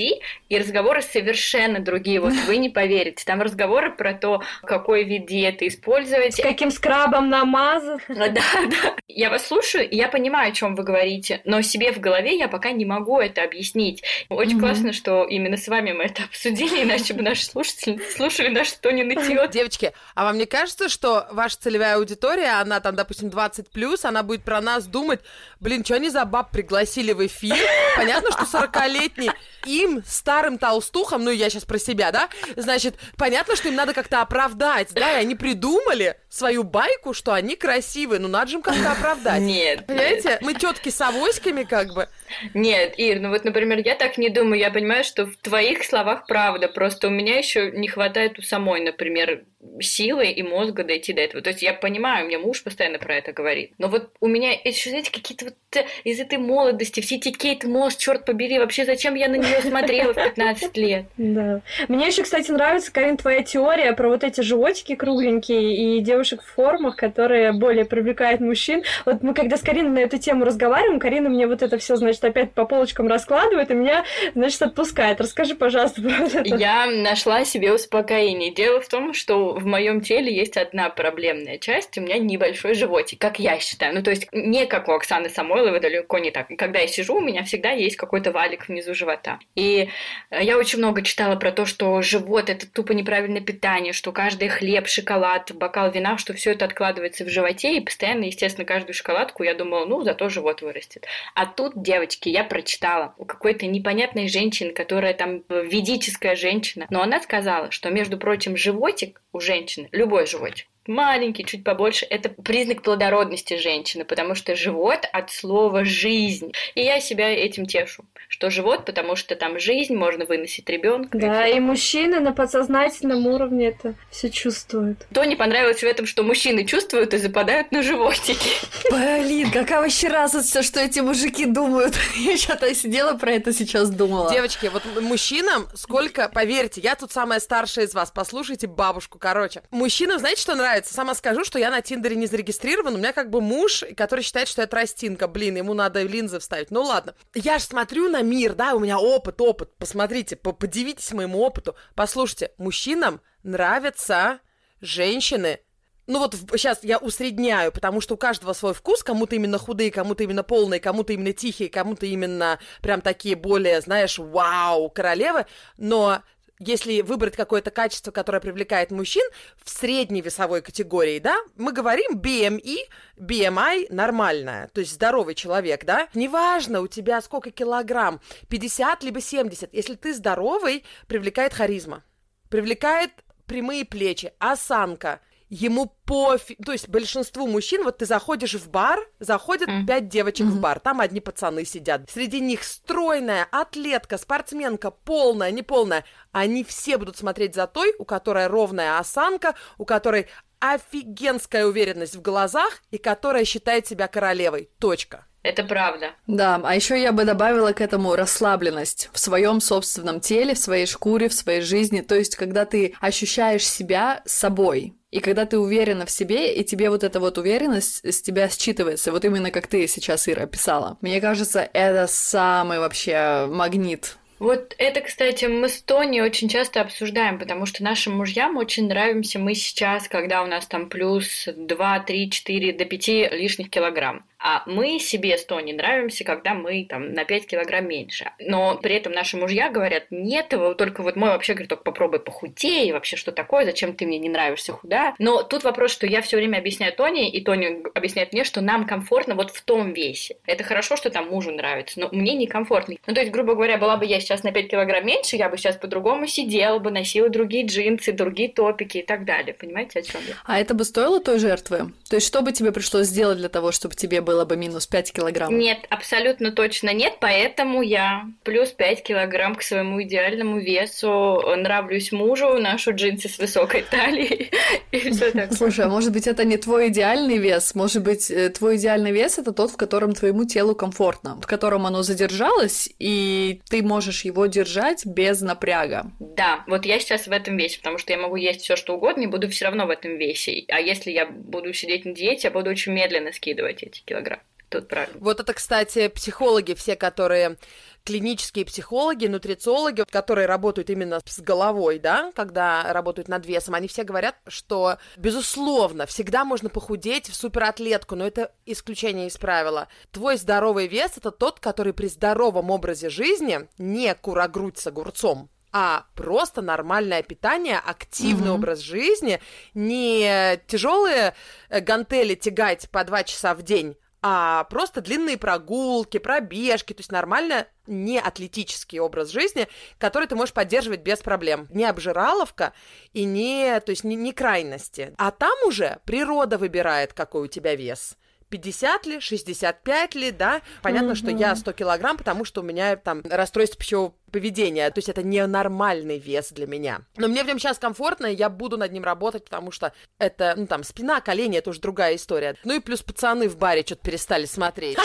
[0.49, 2.19] и разговоры совершенно другие.
[2.19, 6.35] Вот вы не поверите, там разговоры про то, какой вид диеты использовать.
[6.35, 8.01] С каким скрабом намазать.
[8.61, 8.95] Да, да.
[9.07, 12.47] Я вас слушаю, и я понимаю, о чем вы говорите, но себе в голове я
[12.47, 14.03] пока не могу это объяснить.
[14.29, 14.59] Очень mm-hmm.
[14.59, 18.91] классно, что именно с вами мы это обсудили, иначе бы наши слушатели слушали наше что
[18.91, 19.47] не нытье.
[19.51, 24.23] Девочки, а вам не кажется, что ваша целевая аудитория, она там, допустим, 20 плюс, она
[24.23, 25.19] будет про нас думать,
[25.59, 27.57] блин, что они за баб пригласили в эфир?
[27.97, 29.31] Понятно, что 40-летний
[29.65, 34.21] им, старым толстухам, ну я сейчас про себя, да, значит, понятно, что им надо как-то
[34.21, 38.91] оправдать, да, и они придумали свою байку, что они красивые, ну надо же им как-то
[38.91, 39.41] оправдать.
[39.41, 39.85] Нет.
[39.85, 42.07] Понимаете, мы тетки с авоськами как бы.
[42.53, 46.25] Нет, Ир, ну вот, например, я так не думаю, я понимаю, что в твоих словах
[46.27, 49.43] правда, просто у меня еще не хватает у самой, например,
[49.79, 51.43] силы и мозга дойти до этого.
[51.43, 53.71] То есть я понимаю, у меня муж постоянно про это говорит.
[53.77, 57.63] Но вот у меня еще, знаете, какие-то вот э, из этой молодости, все эти Кейт
[57.63, 61.05] Мосс, черт побери, вообще зачем я на нее смотрела в 15 лет?
[61.31, 61.61] Да.
[61.87, 66.53] Мне еще, кстати, нравится, Карин, твоя теория про вот эти животики кругленькие и девушек в
[66.53, 68.83] формах, которые более привлекают мужчин.
[69.05, 72.23] Вот мы когда с Кариной на эту тему разговариваем, Карина мне вот это все, значит,
[72.23, 75.21] опять по полочкам раскладывает, и меня, значит, отпускает.
[75.21, 76.55] Расскажи, пожалуйста, про это.
[76.55, 78.51] Я нашла себе успокоение.
[78.51, 83.19] Дело в том, что в моем теле есть одна проблемная часть, у меня небольшой животик,
[83.19, 83.93] как я считаю.
[83.95, 86.47] Ну, то есть не как у Оксаны Самойловой, далеко не так.
[86.57, 89.39] Когда я сижу, у меня всегда есть какой-то валик внизу живота.
[89.55, 89.89] И
[90.31, 94.87] я очень много читала про то, что живот— это тупо неправильное питание, что каждый хлеб,
[94.87, 99.53] шоколад, бокал вина, что все это откладывается в животе, и постоянно, естественно, каждую шоколадку я
[99.53, 101.05] думала, ну, зато живот вырастет.
[101.35, 107.19] А тут, девочки, я прочитала у какой-то непонятной женщины, которая там ведическая женщина, но она
[107.21, 113.57] сказала, что, между прочим, животик у женщины, любой животик, маленький, чуть побольше, это признак плодородности
[113.57, 116.53] женщины, потому что живот от слова «жизнь».
[116.75, 121.17] И я себя этим тешу, что живот, потому что там жизнь, можно выносить ребенка.
[121.17, 125.05] Да, и, и мужчины на подсознательном уровне это все чувствуют.
[125.13, 128.49] То не понравилось в этом, что мужчины чувствуют и западают на животики.
[128.89, 131.95] Блин, какая вообще разница, что эти мужики думают?
[132.15, 134.31] Я что-то сидела про это сейчас думала.
[134.31, 139.61] Девочки, вот мужчинам сколько, поверьте, я тут самая старшая из вас, послушайте бабушку, короче.
[139.71, 140.70] Мужчинам, знаете, что нравится?
[140.71, 140.93] Нравится.
[140.93, 142.95] Сама скажу, что я на Тиндере не зарегистрирован.
[142.95, 145.27] У меня как бы муж, который считает, что я тростинка.
[145.27, 146.71] Блин, ему надо линзы вставить.
[146.71, 147.13] Ну ладно.
[147.33, 149.75] Я же смотрю на мир, да, у меня опыт, опыт.
[149.77, 151.75] Посмотрите, подивитесь моему опыту.
[151.93, 154.39] Послушайте, мужчинам нравятся
[154.79, 155.59] женщины
[156.07, 160.23] ну вот сейчас я усредняю, потому что у каждого свой вкус, кому-то именно худые, кому-то
[160.23, 165.45] именно полные, кому-то именно тихие, кому-то именно прям такие более, знаешь, вау, королевы,
[165.77, 166.21] но
[166.61, 169.27] если выбрать какое-то качество, которое привлекает мужчин
[169.63, 172.77] в средней весовой категории, да, мы говорим BMI,
[173.17, 179.73] BMI нормальная, то есть здоровый человек, да, неважно у тебя сколько килограмм, 50 либо 70,
[179.73, 182.03] если ты здоровый, привлекает харизма,
[182.49, 183.11] привлекает
[183.47, 185.19] прямые плечи, осанка–
[185.51, 189.85] ему пофиг, то есть большинству мужчин, вот ты заходишь в бар, заходят mm.
[189.85, 190.51] пять девочек mm-hmm.
[190.51, 196.97] в бар, там одни пацаны сидят, среди них стройная, атлетка, спортсменка, полная, неполная, они все
[196.97, 200.27] будут смотреть за той, у которой ровная осанка, у которой
[200.59, 204.69] офигенская уверенность в глазах и которая считает себя королевой.
[204.79, 205.25] Точка.
[205.43, 206.11] Это правда.
[206.27, 210.85] Да, а еще я бы добавила к этому расслабленность в своем собственном теле, в своей
[210.85, 212.01] шкуре, в своей жизни.
[212.01, 216.89] То есть, когда ты ощущаешь себя собой, и когда ты уверена в себе, и тебе
[216.89, 220.97] вот эта вот уверенность с тебя считывается, вот именно как ты сейчас, Ира, описала.
[221.01, 227.37] Мне кажется, это самый вообще магнит вот это, кстати, мы с Тони очень часто обсуждаем,
[227.37, 232.31] потому что нашим мужьям очень нравимся мы сейчас, когда у нас там плюс 2, 3,
[232.31, 234.25] 4 до 5 лишних килограмм.
[234.43, 238.31] А мы себе с Тони нравимся, когда мы там на 5 килограмм меньше.
[238.39, 242.91] Но при этом наши мужья говорят, нет, только вот мой вообще говорит, только попробуй похудей,
[242.91, 245.13] вообще что такое, зачем ты мне не нравишься худа.
[245.19, 248.87] Но тут вопрос, что я все время объясняю Тони, и Тони объясняет мне, что нам
[248.87, 250.37] комфортно вот в том весе.
[250.47, 252.95] Это хорошо, что там мужу нравится, но мне некомфортно.
[253.05, 255.57] Ну, то есть, грубо говоря, была бы я сейчас на 5 килограмм меньше, я бы
[255.57, 259.53] сейчас по-другому сидела бы, носила другие джинсы, другие топики и так далее.
[259.53, 260.33] Понимаете, о чем я?
[260.45, 261.91] А это бы стоило той жертвы?
[262.09, 264.87] То есть, что бы тебе пришлось сделать для того, чтобы тебе было было бы минус
[264.87, 265.57] 5 килограмм?
[265.59, 272.57] Нет, абсолютно точно нет, поэтому я плюс 5 килограмм к своему идеальному весу, нравлюсь мужу,
[272.57, 274.49] ношу джинсы с высокой талией
[274.91, 275.51] и все так.
[275.61, 277.75] Слушай, а может быть это не твой идеальный вес?
[277.75, 281.85] Может быть э, твой идеальный вес это тот, в котором твоему телу комфортно, в котором
[281.85, 286.09] оно задержалось, и ты можешь его держать без напряга?
[286.19, 289.23] Да, вот я сейчас в этом весе, потому что я могу есть все что угодно
[289.23, 290.63] и буду все равно в этом весе.
[290.69, 294.39] А если я буду сидеть на диете, я буду очень медленно скидывать эти килограммы килограмм.
[294.69, 295.17] Тут правильно.
[295.19, 297.57] Вот это, кстати, психологи все, которые
[298.05, 304.03] клинические психологи, нутрициологи, которые работают именно с головой, да, когда работают над весом, они все
[304.03, 309.89] говорят, что, безусловно, всегда можно похудеть в суператлетку, но это исключение из правила.
[310.11, 316.05] Твой здоровый вес— это тот, который при здоровом образе жизни не курогрудь с огурцом, а
[316.15, 318.55] просто нормальное питание, активный mm-hmm.
[318.55, 319.41] образ жизни,
[319.73, 321.35] не тяжелые
[321.69, 327.11] э, гантели тягать по два часа в день, а просто длинные прогулки, пробежки, то есть
[327.11, 331.67] нормально не атлетический образ жизни, который ты можешь поддерживать без проблем.
[331.71, 332.73] Не обжираловка
[333.13, 335.13] и не, то есть не, не крайности.
[335.17, 338.17] А там уже природа выбирает, какой у тебя вес.
[338.49, 340.61] 50 ли, 65 ли, да.
[340.83, 341.15] Понятно, mm-hmm.
[341.15, 344.89] что я 100 килограмм, потому что у меня там расстройство пищевого поведения.
[344.89, 347.01] То есть это ненормальный вес для меня.
[347.17, 350.53] Но мне в нем сейчас комфортно, и я буду над ним работать, потому что это,
[350.57, 352.55] ну там, спина, колени, это уже другая история.
[352.63, 354.97] Ну и плюс пацаны в баре что-то перестали смотреть.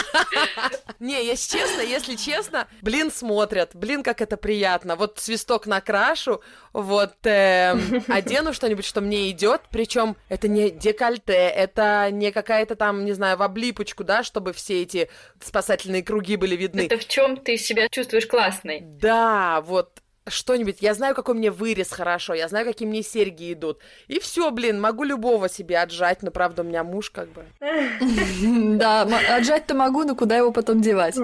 [1.01, 4.97] Не, если честно, если честно, блин, смотрят, блин, как это приятно.
[4.97, 12.11] Вот свисток накрашу, вот эм, одену что-нибудь, что мне идет, причем это не декольте, это
[12.11, 15.11] не какая-то там, не знаю, в облипочку, да, чтобы все эти
[15.43, 16.87] спасательные круги были видны.
[16.87, 18.81] Это в чем ты себя чувствуешь классной.
[18.83, 19.16] Да,
[19.67, 23.79] вот что-нибудь, я знаю, какой мне вырез хорошо, я знаю, какие мне серьги идут.
[24.09, 27.45] И все, блин, могу любого себе отжать, но правда у меня муж как бы.
[28.77, 31.17] Да, отжать-то могу, но куда его потом девать?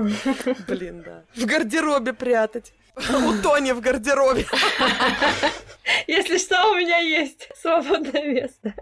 [0.68, 1.24] Блин, да.
[1.34, 2.72] В гардеробе прятать.
[2.96, 4.46] У Тони в гардеробе.
[6.06, 8.74] Если что, у меня есть свободное место.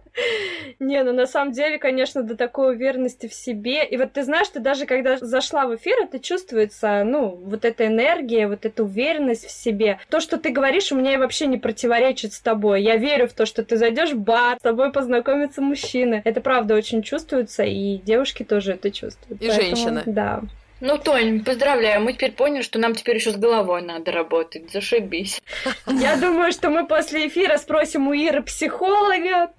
[0.78, 3.84] Не, ну на самом деле, конечно, до такой уверенности в себе.
[3.84, 7.86] И вот ты знаешь, ты даже когда зашла в эфир, это чувствуется, ну, вот эта
[7.86, 9.98] энергия, вот эта уверенность в себе.
[10.08, 12.82] То, что ты говоришь, у меня вообще не противоречит с тобой.
[12.82, 16.22] Я верю в то, что ты зайдешь в бар, с тобой познакомятся мужчины.
[16.24, 19.42] Это правда очень чувствуется, и девушки тоже это чувствуют.
[19.42, 20.02] И Поэтому, женщины.
[20.06, 20.42] Да.
[20.80, 24.72] Ну, Тонь, поздравляю, мы теперь поняли, что нам теперь еще с головой надо работать.
[24.72, 25.42] Зашибись.
[25.86, 29.50] Я думаю, что мы после эфира спросим у Иры психолога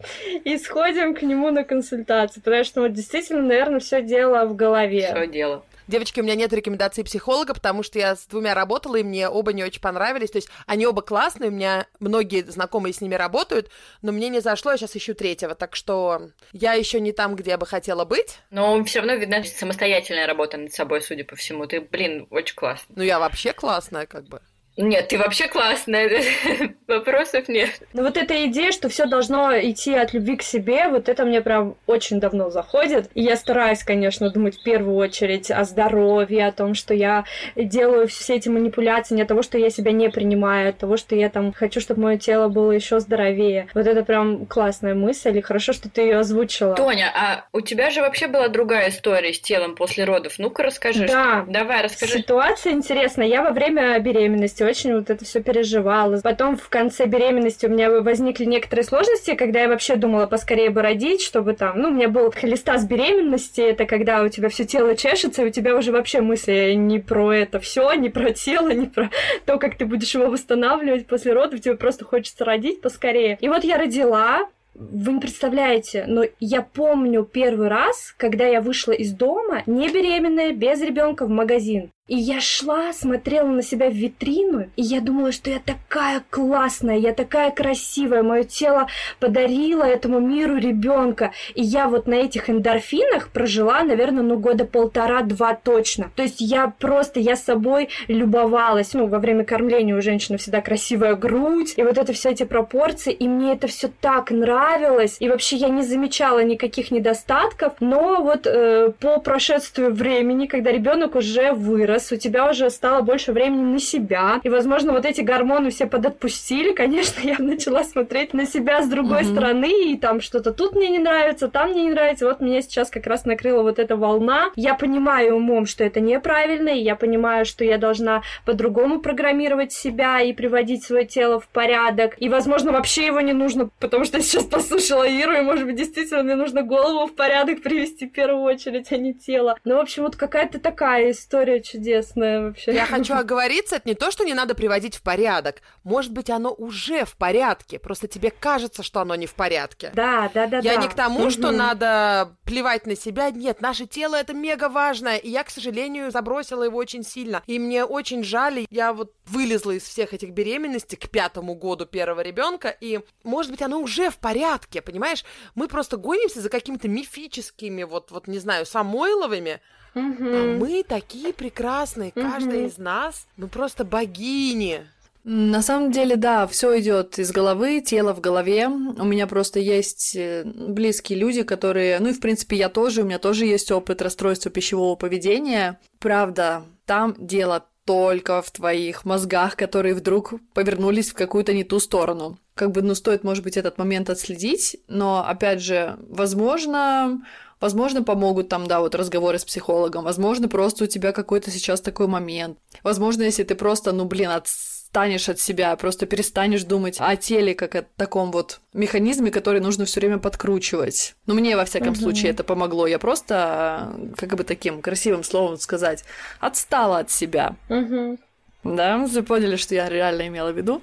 [0.44, 5.12] и сходим к нему на консультацию, потому что вот действительно, наверное, все дело в голове.
[5.14, 5.64] Все дело.
[5.92, 9.52] Девочки, у меня нет рекомендаций психолога, потому что я с двумя работала, и мне оба
[9.52, 10.32] не очень понравились.
[10.32, 13.70] То есть они оба классные, у меня многие знакомые с ними работают,
[14.02, 15.54] но мне не зашло, я сейчас ищу третьего.
[15.54, 18.40] Так что я еще не там, где я бы хотела быть.
[18.52, 21.66] Но все равно видна самостоятельная работа над собой, судя по всему.
[21.66, 22.96] Ты, блин, очень классная.
[22.96, 24.42] Ну, я вообще классная, как бы.
[24.78, 26.10] Нет, ты вообще классная,
[26.88, 27.82] вопросов нет.
[27.94, 31.42] Ну вот эта идея, что все должно идти от любви к себе, вот это мне
[31.42, 33.10] прям очень давно заходит.
[33.14, 38.08] И я стараюсь, конечно, думать в первую очередь о здоровье, о том, что я делаю
[38.08, 41.16] все эти манипуляции не от того, что я себя не принимаю, а от того, что
[41.16, 43.68] я там хочу, чтобы мое тело было еще здоровее.
[43.74, 46.76] Вот это прям классная мысль, и хорошо, что ты ее озвучила.
[46.76, 50.36] Тоня, а у тебя же вообще была другая история с телом после родов.
[50.38, 51.08] Ну-ка расскажи.
[51.08, 51.44] Да.
[51.44, 51.52] Что...
[51.52, 52.20] Давай, расскажи.
[52.20, 53.28] Ситуация интересная.
[53.28, 56.20] Я во время беременности очень вот это все переживала.
[56.22, 60.82] Потом в конце беременности у меня возникли некоторые сложности, когда я вообще думала поскорее бы
[60.82, 64.96] родить, чтобы там, ну, у меня был холестаз беременности, это когда у тебя все тело
[64.96, 68.88] чешется, и у тебя уже вообще мысли не про это все, не про тело, не
[68.88, 69.10] про
[69.46, 73.38] то, как ты будешь его восстанавливать после родов, тебе просто хочется родить поскорее.
[73.42, 78.94] И вот я родила, вы не представляете, но я помню первый раз, когда я вышла
[78.94, 81.92] из дома, не беременная, без ребенка в магазин.
[82.12, 86.98] И я шла, смотрела на себя в витрину, и я думала, что я такая классная,
[86.98, 88.88] я такая красивая, мое тело
[89.22, 91.32] подарило этому миру ребенка.
[91.56, 96.12] И я вот на этих эндорфинах прожила, наверное, ну года полтора-два точно.
[96.18, 98.94] То есть я просто, я собой любовалась.
[98.94, 103.14] Ну, во время кормления у женщины всегда красивая грудь, и вот это все эти пропорции,
[103.14, 105.16] и мне это все так нравилось.
[105.22, 111.16] И вообще я не замечала никаких недостатков, но вот э, по прошествию времени, когда ребенок
[111.16, 115.22] уже вырос, вырос, у тебя уже стало больше времени на себя, и, возможно, вот эти
[115.22, 119.32] гормоны все подотпустили, конечно, я начала смотреть на себя с другой mm-hmm.
[119.32, 122.90] стороны, и там что-то тут мне не нравится, там мне не нравится, вот меня сейчас
[122.90, 124.52] как раз накрыла вот эта волна.
[124.56, 130.22] Я понимаю умом, что это неправильно, и я понимаю, что я должна по-другому программировать себя
[130.22, 134.24] и приводить свое тело в порядок, и, возможно, вообще его не нужно, потому что я
[134.24, 138.44] сейчас послушала Иру, и, может быть, действительно мне нужно голову в порядок привести в первую
[138.44, 139.58] очередь, а не тело.
[139.64, 142.74] Ну, в общем, вот какая-то такая история чудесная чудесное вообще.
[142.74, 145.62] Я хочу оговориться, это не то, что не надо приводить в порядок.
[145.84, 149.92] Может быть, оно уже в порядке, просто тебе кажется, что оно не в порядке.
[149.94, 150.60] Да, да, да.
[150.60, 150.82] Я да.
[150.82, 151.30] не к тому, угу.
[151.32, 153.32] что надо плевать на себя.
[153.32, 157.42] Нет, наше тело это мега важное, и я, к сожалению, забросила его очень сильно.
[157.48, 162.22] И мне очень жаль, я вот вылезла из всех этих беременностей к пятому году первого
[162.22, 165.24] ребенка, и, может быть, оно уже в порядке, понимаешь?
[165.56, 169.62] Мы просто гонимся за какими-то мифическими, вот, вот не знаю, Самойловыми,
[169.96, 170.04] Угу.
[170.04, 172.22] А мы такие прекрасные, угу.
[172.22, 174.82] каждая из нас, мы просто богини.
[175.24, 178.68] На самом деле, да, все идет из головы, тело в голове.
[178.68, 183.06] У меня просто есть э, близкие люди, которые, ну и в принципе я тоже, у
[183.06, 185.80] меня тоже есть опыт расстройства пищевого поведения.
[186.00, 192.40] Правда, там дело только в твоих мозгах, которые вдруг повернулись в какую-то не ту сторону.
[192.56, 197.22] Как бы, ну, стоит, может быть, этот момент отследить, но, опять же, возможно,
[197.62, 200.04] Возможно, помогут там, да, вот разговоры с психологом.
[200.04, 202.58] Возможно, просто у тебя какой-то сейчас такой момент.
[202.84, 207.76] Возможно, если ты просто, ну, блин, отстанешь от себя, просто перестанешь думать о теле как
[207.76, 211.16] о таком вот механизме, который нужно все время подкручивать.
[211.28, 212.00] Ну, мне, во всяком угу.
[212.00, 212.88] случае, это помогло.
[212.88, 216.04] Я просто, как бы таким красивым словом сказать,
[216.40, 217.56] отстала от себя.
[217.70, 218.18] Угу.
[218.64, 220.82] Да, вы поняли, что я реально имела в виду.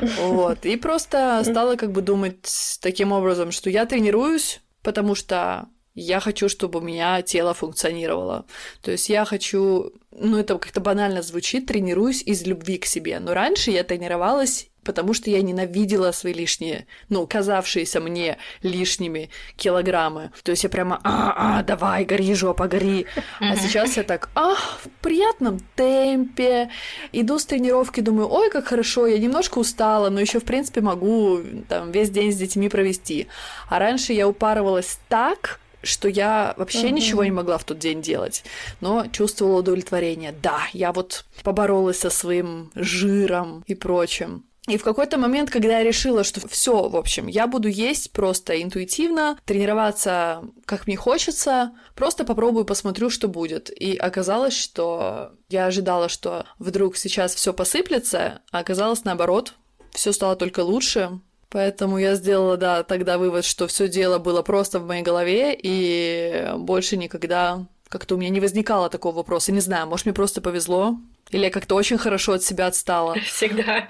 [0.00, 0.64] Вот.
[0.64, 6.48] И просто стала как бы думать таким образом, что я тренируюсь, потому что я хочу,
[6.48, 8.44] чтобы у меня тело функционировало.
[8.82, 13.18] То есть я хочу, ну это как-то банально звучит, тренируюсь из любви к себе.
[13.18, 20.30] Но раньше я тренировалась потому что я ненавидела свои лишние, ну, казавшиеся мне лишними килограммы.
[20.44, 23.06] То есть я прямо, а, а, давай, гори, жопа, гори.
[23.40, 26.70] А сейчас я так, а, в приятном темпе.
[27.10, 31.40] Иду с тренировки, думаю, ой, как хорошо, я немножко устала, но еще в принципе могу
[31.68, 33.26] там весь день с детьми провести.
[33.68, 36.92] А раньше я упарывалась так, что я вообще mm-hmm.
[36.92, 38.44] ничего не могла в тот день делать,
[38.80, 40.34] но чувствовала удовлетворение.
[40.42, 44.44] Да, я вот поборолась со своим жиром и прочим.
[44.68, 48.60] И в какой-то момент, когда я решила, что все, в общем, я буду есть просто
[48.60, 53.70] интуитивно, тренироваться как мне хочется, просто попробую, посмотрю, что будет.
[53.70, 59.54] И оказалось, что я ожидала, что вдруг сейчас все посыплется, а оказалось наоборот,
[59.92, 61.20] все стало только лучше.
[61.48, 66.50] Поэтому я сделала, да, тогда вывод, что все дело было просто в моей голове, и
[66.56, 69.52] больше никогда как-то у меня не возникало такого вопроса.
[69.52, 70.96] Не знаю, может, мне просто повезло,
[71.30, 73.14] или я как-то очень хорошо от себя отстала.
[73.24, 73.86] Всегда.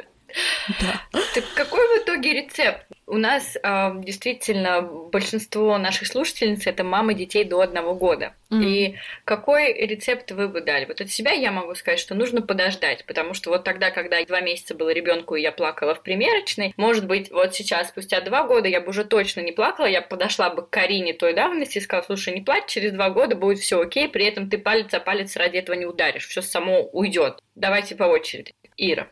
[0.80, 1.03] Да.
[1.34, 2.87] Так какой в итоге рецепт?
[3.07, 8.34] У нас э, действительно большинство наших слушательниц это мамы детей до одного года.
[8.51, 8.64] Mm.
[8.64, 10.87] И какой рецепт вы бы дали?
[10.87, 14.41] Вот от себя я могу сказать, что нужно подождать, потому что вот тогда, когда два
[14.41, 18.68] месяца было ребенку и я плакала в примерочной, может быть, вот сейчас, спустя два года,
[18.68, 22.07] я бы уже точно не плакала, я подошла бы к Карине той давности и сказала,
[22.07, 25.37] слушай, не плачь, через два года будет все окей, при этом ты палец о палец
[25.37, 27.41] ради этого не ударишь, все само уйдет.
[27.55, 28.53] Давайте по очереди.
[28.76, 29.09] Ира.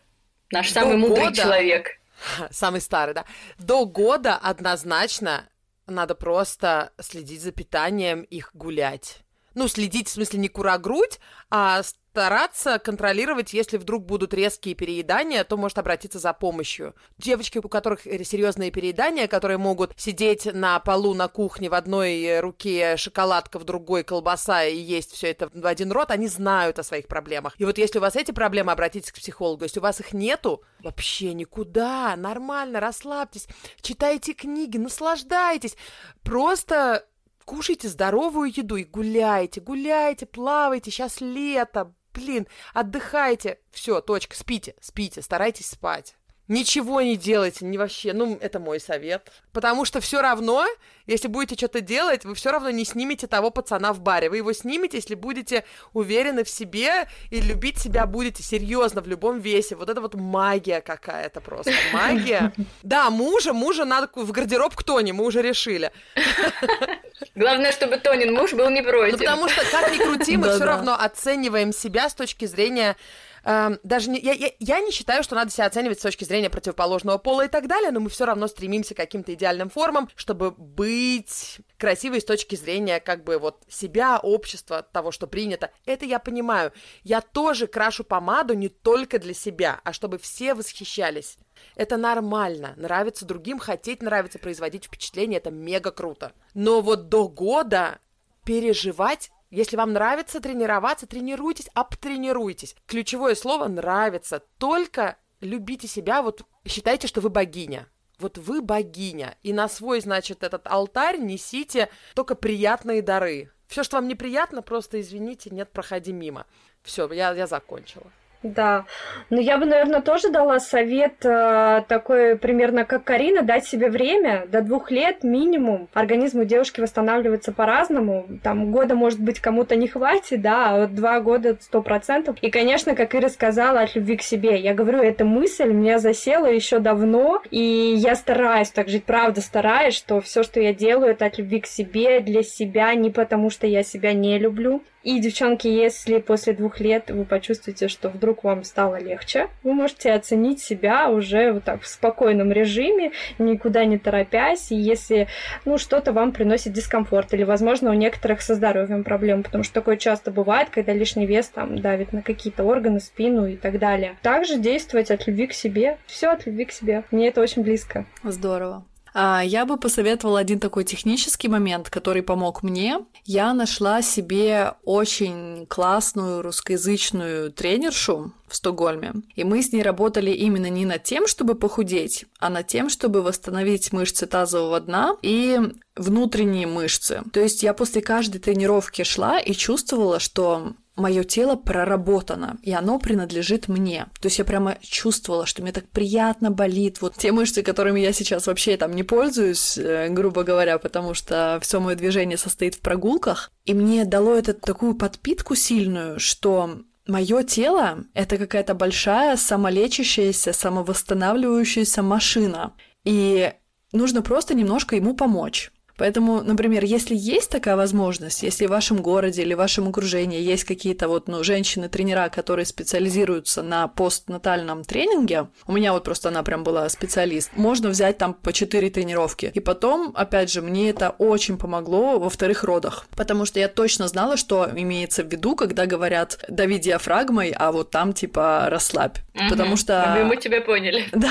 [0.55, 1.99] Наш самый мудрый года, человек.
[2.51, 3.25] Самый старый, да.
[3.59, 5.49] До года однозначно
[5.89, 9.24] надо просто следить за питанием, их гулять.
[9.55, 15.57] Ну, следить, в смысле, не кура-грудь, а стараться контролировать, если вдруг будут резкие переедания, то
[15.57, 16.95] может обратиться за помощью.
[17.19, 22.97] Девочки, у которых серьезные переедания, которые могут сидеть на полу на кухне в одной руке
[22.97, 27.09] шоколадка, в другой колбаса и есть все это в один рот, они знают о своих
[27.09, 27.55] проблемах.
[27.59, 29.65] И вот если у вас эти проблемы, обратитесь к психологу.
[29.65, 33.49] Если у вас их нету, вообще никуда, нормально, расслабьтесь,
[33.81, 35.77] читайте книги, наслаждайтесь.
[36.23, 37.07] Просто
[37.45, 43.61] кушайте здоровую еду и гуляйте, гуляйте, плавайте, сейчас лето, блин, отдыхайте.
[43.70, 46.16] Все, точка, спите, спите, старайтесь спать.
[46.47, 49.32] Ничего не делайте, не вообще, ну, это мой совет.
[49.53, 50.66] Потому что все равно,
[51.07, 54.28] если будете что-то делать, вы все равно не снимете того пацана в баре.
[54.28, 55.64] Вы его снимете, если будете
[55.95, 59.74] уверены в себе и любить себя будете серьезно в любом весе.
[59.74, 61.72] Вот это вот магия какая-то просто.
[61.95, 62.53] Магия.
[62.82, 65.92] Да, мужа, мужа надо в гардероб к Тони, мы уже решили.
[67.34, 69.12] Главное, чтобы Тонин муж был не против.
[69.12, 72.97] Ну, потому что, как ни крути, мы все равно оцениваем себя с точки зрения
[73.45, 76.49] Эм, даже не, я, я, я не считаю, что надо себя оценивать с точки зрения
[76.49, 80.51] противоположного пола и так далее, но мы все равно стремимся к каким-то идеальным формам, чтобы
[80.51, 85.70] быть красивой с точки зрения как бы вот себя, общества, того, что принято.
[85.84, 86.72] Это я понимаю.
[87.03, 91.36] Я тоже крашу помаду не только для себя, а чтобы все восхищались.
[91.76, 92.72] Это нормально.
[92.76, 96.32] Нравится другим, хотеть нравится, производить впечатление, это мега круто.
[96.55, 97.99] Но вот до года
[98.45, 102.75] переживать если вам нравится тренироваться, тренируйтесь, обтренируйтесь.
[102.87, 104.43] Ключевое слово «нравится».
[104.59, 107.87] Только любите себя, вот считайте, что вы богиня.
[108.19, 109.37] Вот вы богиня.
[109.43, 113.53] И на свой, значит, этот алтарь несите только приятные дары.
[113.69, 116.47] Все, что вам неприятно, просто извините, нет, проходи мимо.
[116.83, 118.11] Все, я, я закончила.
[118.45, 118.84] Да,
[119.30, 124.45] но я бы, наверное, тоже дала совет э, такой примерно как Карина, дать себе время
[124.47, 125.88] до двух лет минимум.
[125.95, 128.26] Организм у девушки восстанавливается по-разному.
[128.42, 132.36] Там года, может быть, кому-то не хватит, да, а вот два года сто процентов.
[132.42, 134.61] И, конечно, как Ира сказала, от любви к себе.
[134.61, 139.95] Я говорю, эта мысль меня засела еще давно, и я стараюсь так жить, правда стараюсь,
[139.95, 143.66] что все, что я делаю, это от любви к себе, для себя, не потому что
[143.66, 144.82] я себя не люблю.
[145.05, 150.13] И, девчонки, если после двух лет вы почувствуете, что вдруг вам стало легче, вы можете
[150.13, 155.29] оценить себя уже вот так в спокойном режиме, никуда не торопясь, и если
[155.67, 159.99] ну, что-то вам приносит дискомфорт, или, возможно, у некоторых со здоровьем проблемы, потому что такое
[159.99, 164.17] часто бывает, когда лишний вес там давит на какие-то органы, спину и так далее.
[164.23, 165.99] Также действовать от любви к себе.
[166.07, 167.05] Все от любви к себе.
[167.11, 168.07] Мне это очень близко.
[168.23, 168.85] Здорово.
[169.15, 172.99] А, я бы посоветовала один такой технический момент, который помог мне.
[173.25, 179.15] Я нашла себе очень классную русскоязычную тренершу в Стокгольме.
[179.37, 183.23] И мы с ней работали именно не над тем, чтобы похудеть, а над тем, чтобы
[183.23, 185.61] восстановить мышцы тазового дна и
[185.97, 187.23] внутренние мышцы.
[187.33, 192.99] То есть я после каждой тренировки шла и чувствовала, что мое тело проработано, и оно
[192.99, 194.07] принадлежит мне.
[194.20, 197.01] То есть я прямо чувствовала, что мне так приятно болит.
[197.01, 201.59] Вот те мышцы, которыми я сейчас вообще там не пользуюсь, э, грубо говоря, потому что
[201.62, 203.51] все мое движение состоит в прогулках.
[203.64, 212.03] И мне дало это такую подпитку сильную, что Мое тело— это какая-то большая самолечащаяся, самовосстанавливающаяся
[212.03, 212.72] машина.
[213.05, 213.53] И
[213.92, 215.70] нужно просто немножко ему помочь.
[215.97, 220.64] Поэтому, например, если есть такая возможность, если в вашем городе или в вашем окружении есть
[220.64, 226.64] какие-то вот, ну, женщины-тренера, которые специализируются на постнатальном тренинге, у меня вот просто она прям
[226.64, 229.51] была специалист, можно взять там по 4 тренировки.
[229.55, 234.09] И потом, опять же, мне это очень помогло во вторых родах, потому что я точно
[234.09, 239.18] знала, что имеется в виду, когда говорят «дави диафрагмой», а вот там типа «расслабь».
[239.34, 239.49] Угу.
[239.51, 240.24] Потому что...
[240.24, 241.05] Мы тебя поняли.
[241.24, 241.30] Да,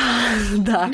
[0.57, 0.91] да.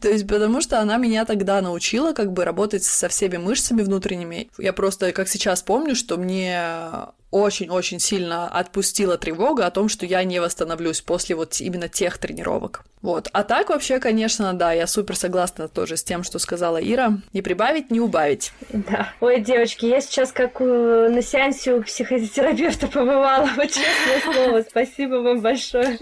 [0.00, 3.82] То есть потому что она меня тогда научила как бы работать с со всеми мышцами
[3.82, 4.50] внутренними.
[4.58, 6.60] Я просто, как сейчас помню, что мне
[7.30, 12.84] очень-очень сильно отпустила тревога о том, что я не восстановлюсь после вот именно тех тренировок.
[13.02, 13.28] Вот.
[13.32, 17.18] А так вообще, конечно, да, я супер согласна тоже с тем, что сказала Ира.
[17.32, 18.52] Не прибавить, не убавить.
[18.70, 19.12] Да.
[19.20, 23.48] Ой, девочки, я сейчас как на сеансе у психотерапевта побывала.
[23.56, 24.64] Вот честное слово.
[24.68, 25.98] Спасибо вам большое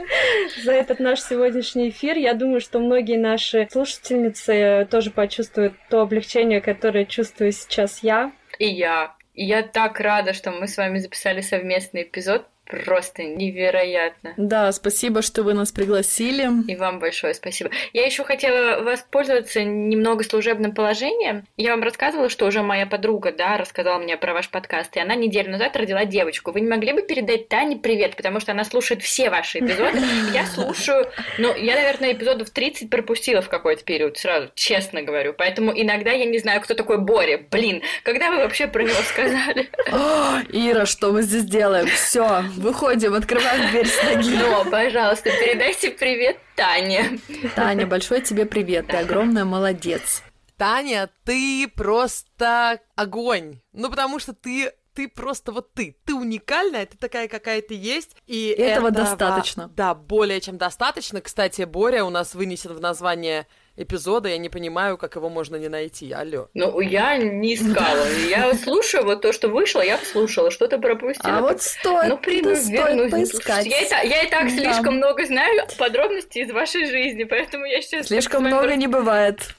[0.62, 2.16] за этот наш сегодняшний эфир.
[2.16, 8.32] Я думаю, что многие наши слушательницы тоже почувствуют то облегчение, которое чувствую сейчас я.
[8.58, 9.14] И я.
[9.36, 14.34] Я так рада, что мы с вами записали совместный эпизод, просто невероятно.
[14.36, 16.48] Да, спасибо, что вы нас пригласили.
[16.68, 17.70] И вам большое спасибо.
[17.92, 21.44] Я еще хотела воспользоваться немного служебным положением.
[21.56, 25.14] Я вам рассказывала, что уже моя подруга, да, рассказала мне про ваш подкаст, и она
[25.14, 26.52] неделю назад родила девочку.
[26.52, 29.98] Вы не могли бы передать Тане привет, потому что она слушает все ваши эпизоды.
[30.32, 35.34] Я слушаю, ну, я, наверное, эпизодов 30 пропустила в какой-то период, сразу, честно говорю.
[35.36, 37.40] Поэтому иногда я не знаю, кто такой Боря.
[37.50, 39.70] Блин, когда вы вообще про него сказали?
[40.52, 41.86] Ира, что мы здесь делаем?
[41.86, 44.34] Все, Выходим, открываем дверь с ноги.
[44.36, 47.20] Но, пожалуйста, передайте привет Тане.
[47.54, 50.22] Таня, большой тебе привет, ты огромная молодец.
[50.56, 53.60] Таня, ты просто огонь.
[53.72, 55.94] Ну, потому что ты ты просто вот ты.
[56.06, 58.16] Ты уникальная, ты такая, какая ты есть.
[58.26, 59.68] И этого, этого достаточно.
[59.76, 61.20] Да, более чем достаточно.
[61.20, 63.46] Кстати, Боря у нас вынесен в название
[63.76, 66.12] эпизода, я не понимаю, как его можно не найти.
[66.12, 66.48] Алло.
[66.54, 68.06] Ну, я не искала.
[68.28, 71.38] Я слушаю вот то, что вышло, я слушала, что-то пропустила.
[71.38, 73.66] А вот стоит, ну, приду, стоит поискать.
[73.66, 74.50] Я и, так, я и так да.
[74.50, 78.06] слишком много знаю подробностей из вашей жизни, поэтому я сейчас...
[78.06, 79.54] Слишком много не бывает.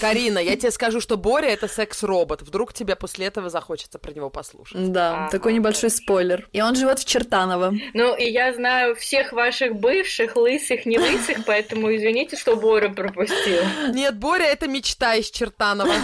[0.00, 2.42] Карина, я тебе скажу, что Боря это секс-робот.
[2.42, 4.92] Вдруг тебе после этого захочется про него послушать.
[4.92, 6.48] Да, а, такой небольшой спойлер.
[6.52, 7.74] И он живет в Чертаново.
[7.94, 13.62] Ну, и я знаю всех ваших бывших, лысых, не лысых, поэтому извините, что Боря пропустил.
[13.92, 15.94] Нет, Боря это мечта из Чертанова.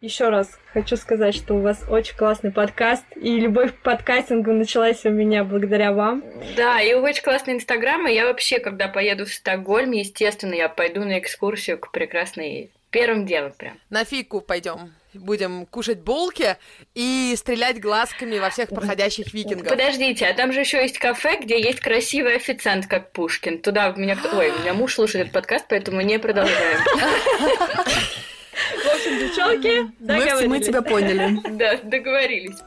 [0.00, 5.04] Еще раз хочу сказать, что у вас очень классный подкаст, и любовь к подкастингу началась
[5.04, 6.24] у меня благодаря вам.
[6.56, 11.04] Да, и очень классный инстаграм, и я вообще, когда поеду в Стокгольм, естественно, я пойду
[11.04, 13.78] на экскурсию к прекрасной Первым делом прям.
[13.88, 14.92] На фику пойдем.
[15.14, 16.56] Будем кушать булки
[16.94, 19.68] и стрелять глазками во всех проходящих викингов.
[19.68, 23.60] Подождите, а там же еще есть кафе, где есть красивый официант, как Пушкин.
[23.60, 24.36] Туда меня кто...
[24.36, 26.78] Ой, у меня муж слушает этот подкаст, поэтому не продолжаем.
[28.70, 30.40] В общем, девчонки, договорились.
[30.42, 31.40] Мы, мы тебя поняли.
[31.58, 32.58] Да, договорились.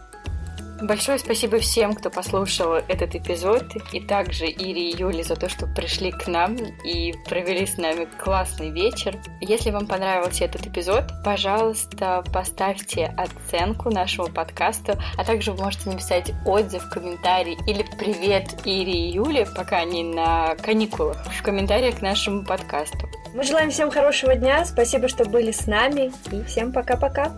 [0.84, 3.64] Большое спасибо всем, кто послушал этот эпизод,
[3.94, 8.06] и также Ире и Юле за то, что пришли к нам и провели с нами
[8.22, 9.18] классный вечер.
[9.40, 16.34] Если вам понравился этот эпизод, пожалуйста, поставьте оценку нашему подкасту, а также вы можете написать
[16.46, 22.44] отзыв, комментарий или привет Ире и Юле, пока они на каникулах, в комментариях к нашему
[22.44, 23.08] подкасту.
[23.34, 27.32] Мы желаем всем хорошего дня, спасибо, что были с нами, и всем пока-пока.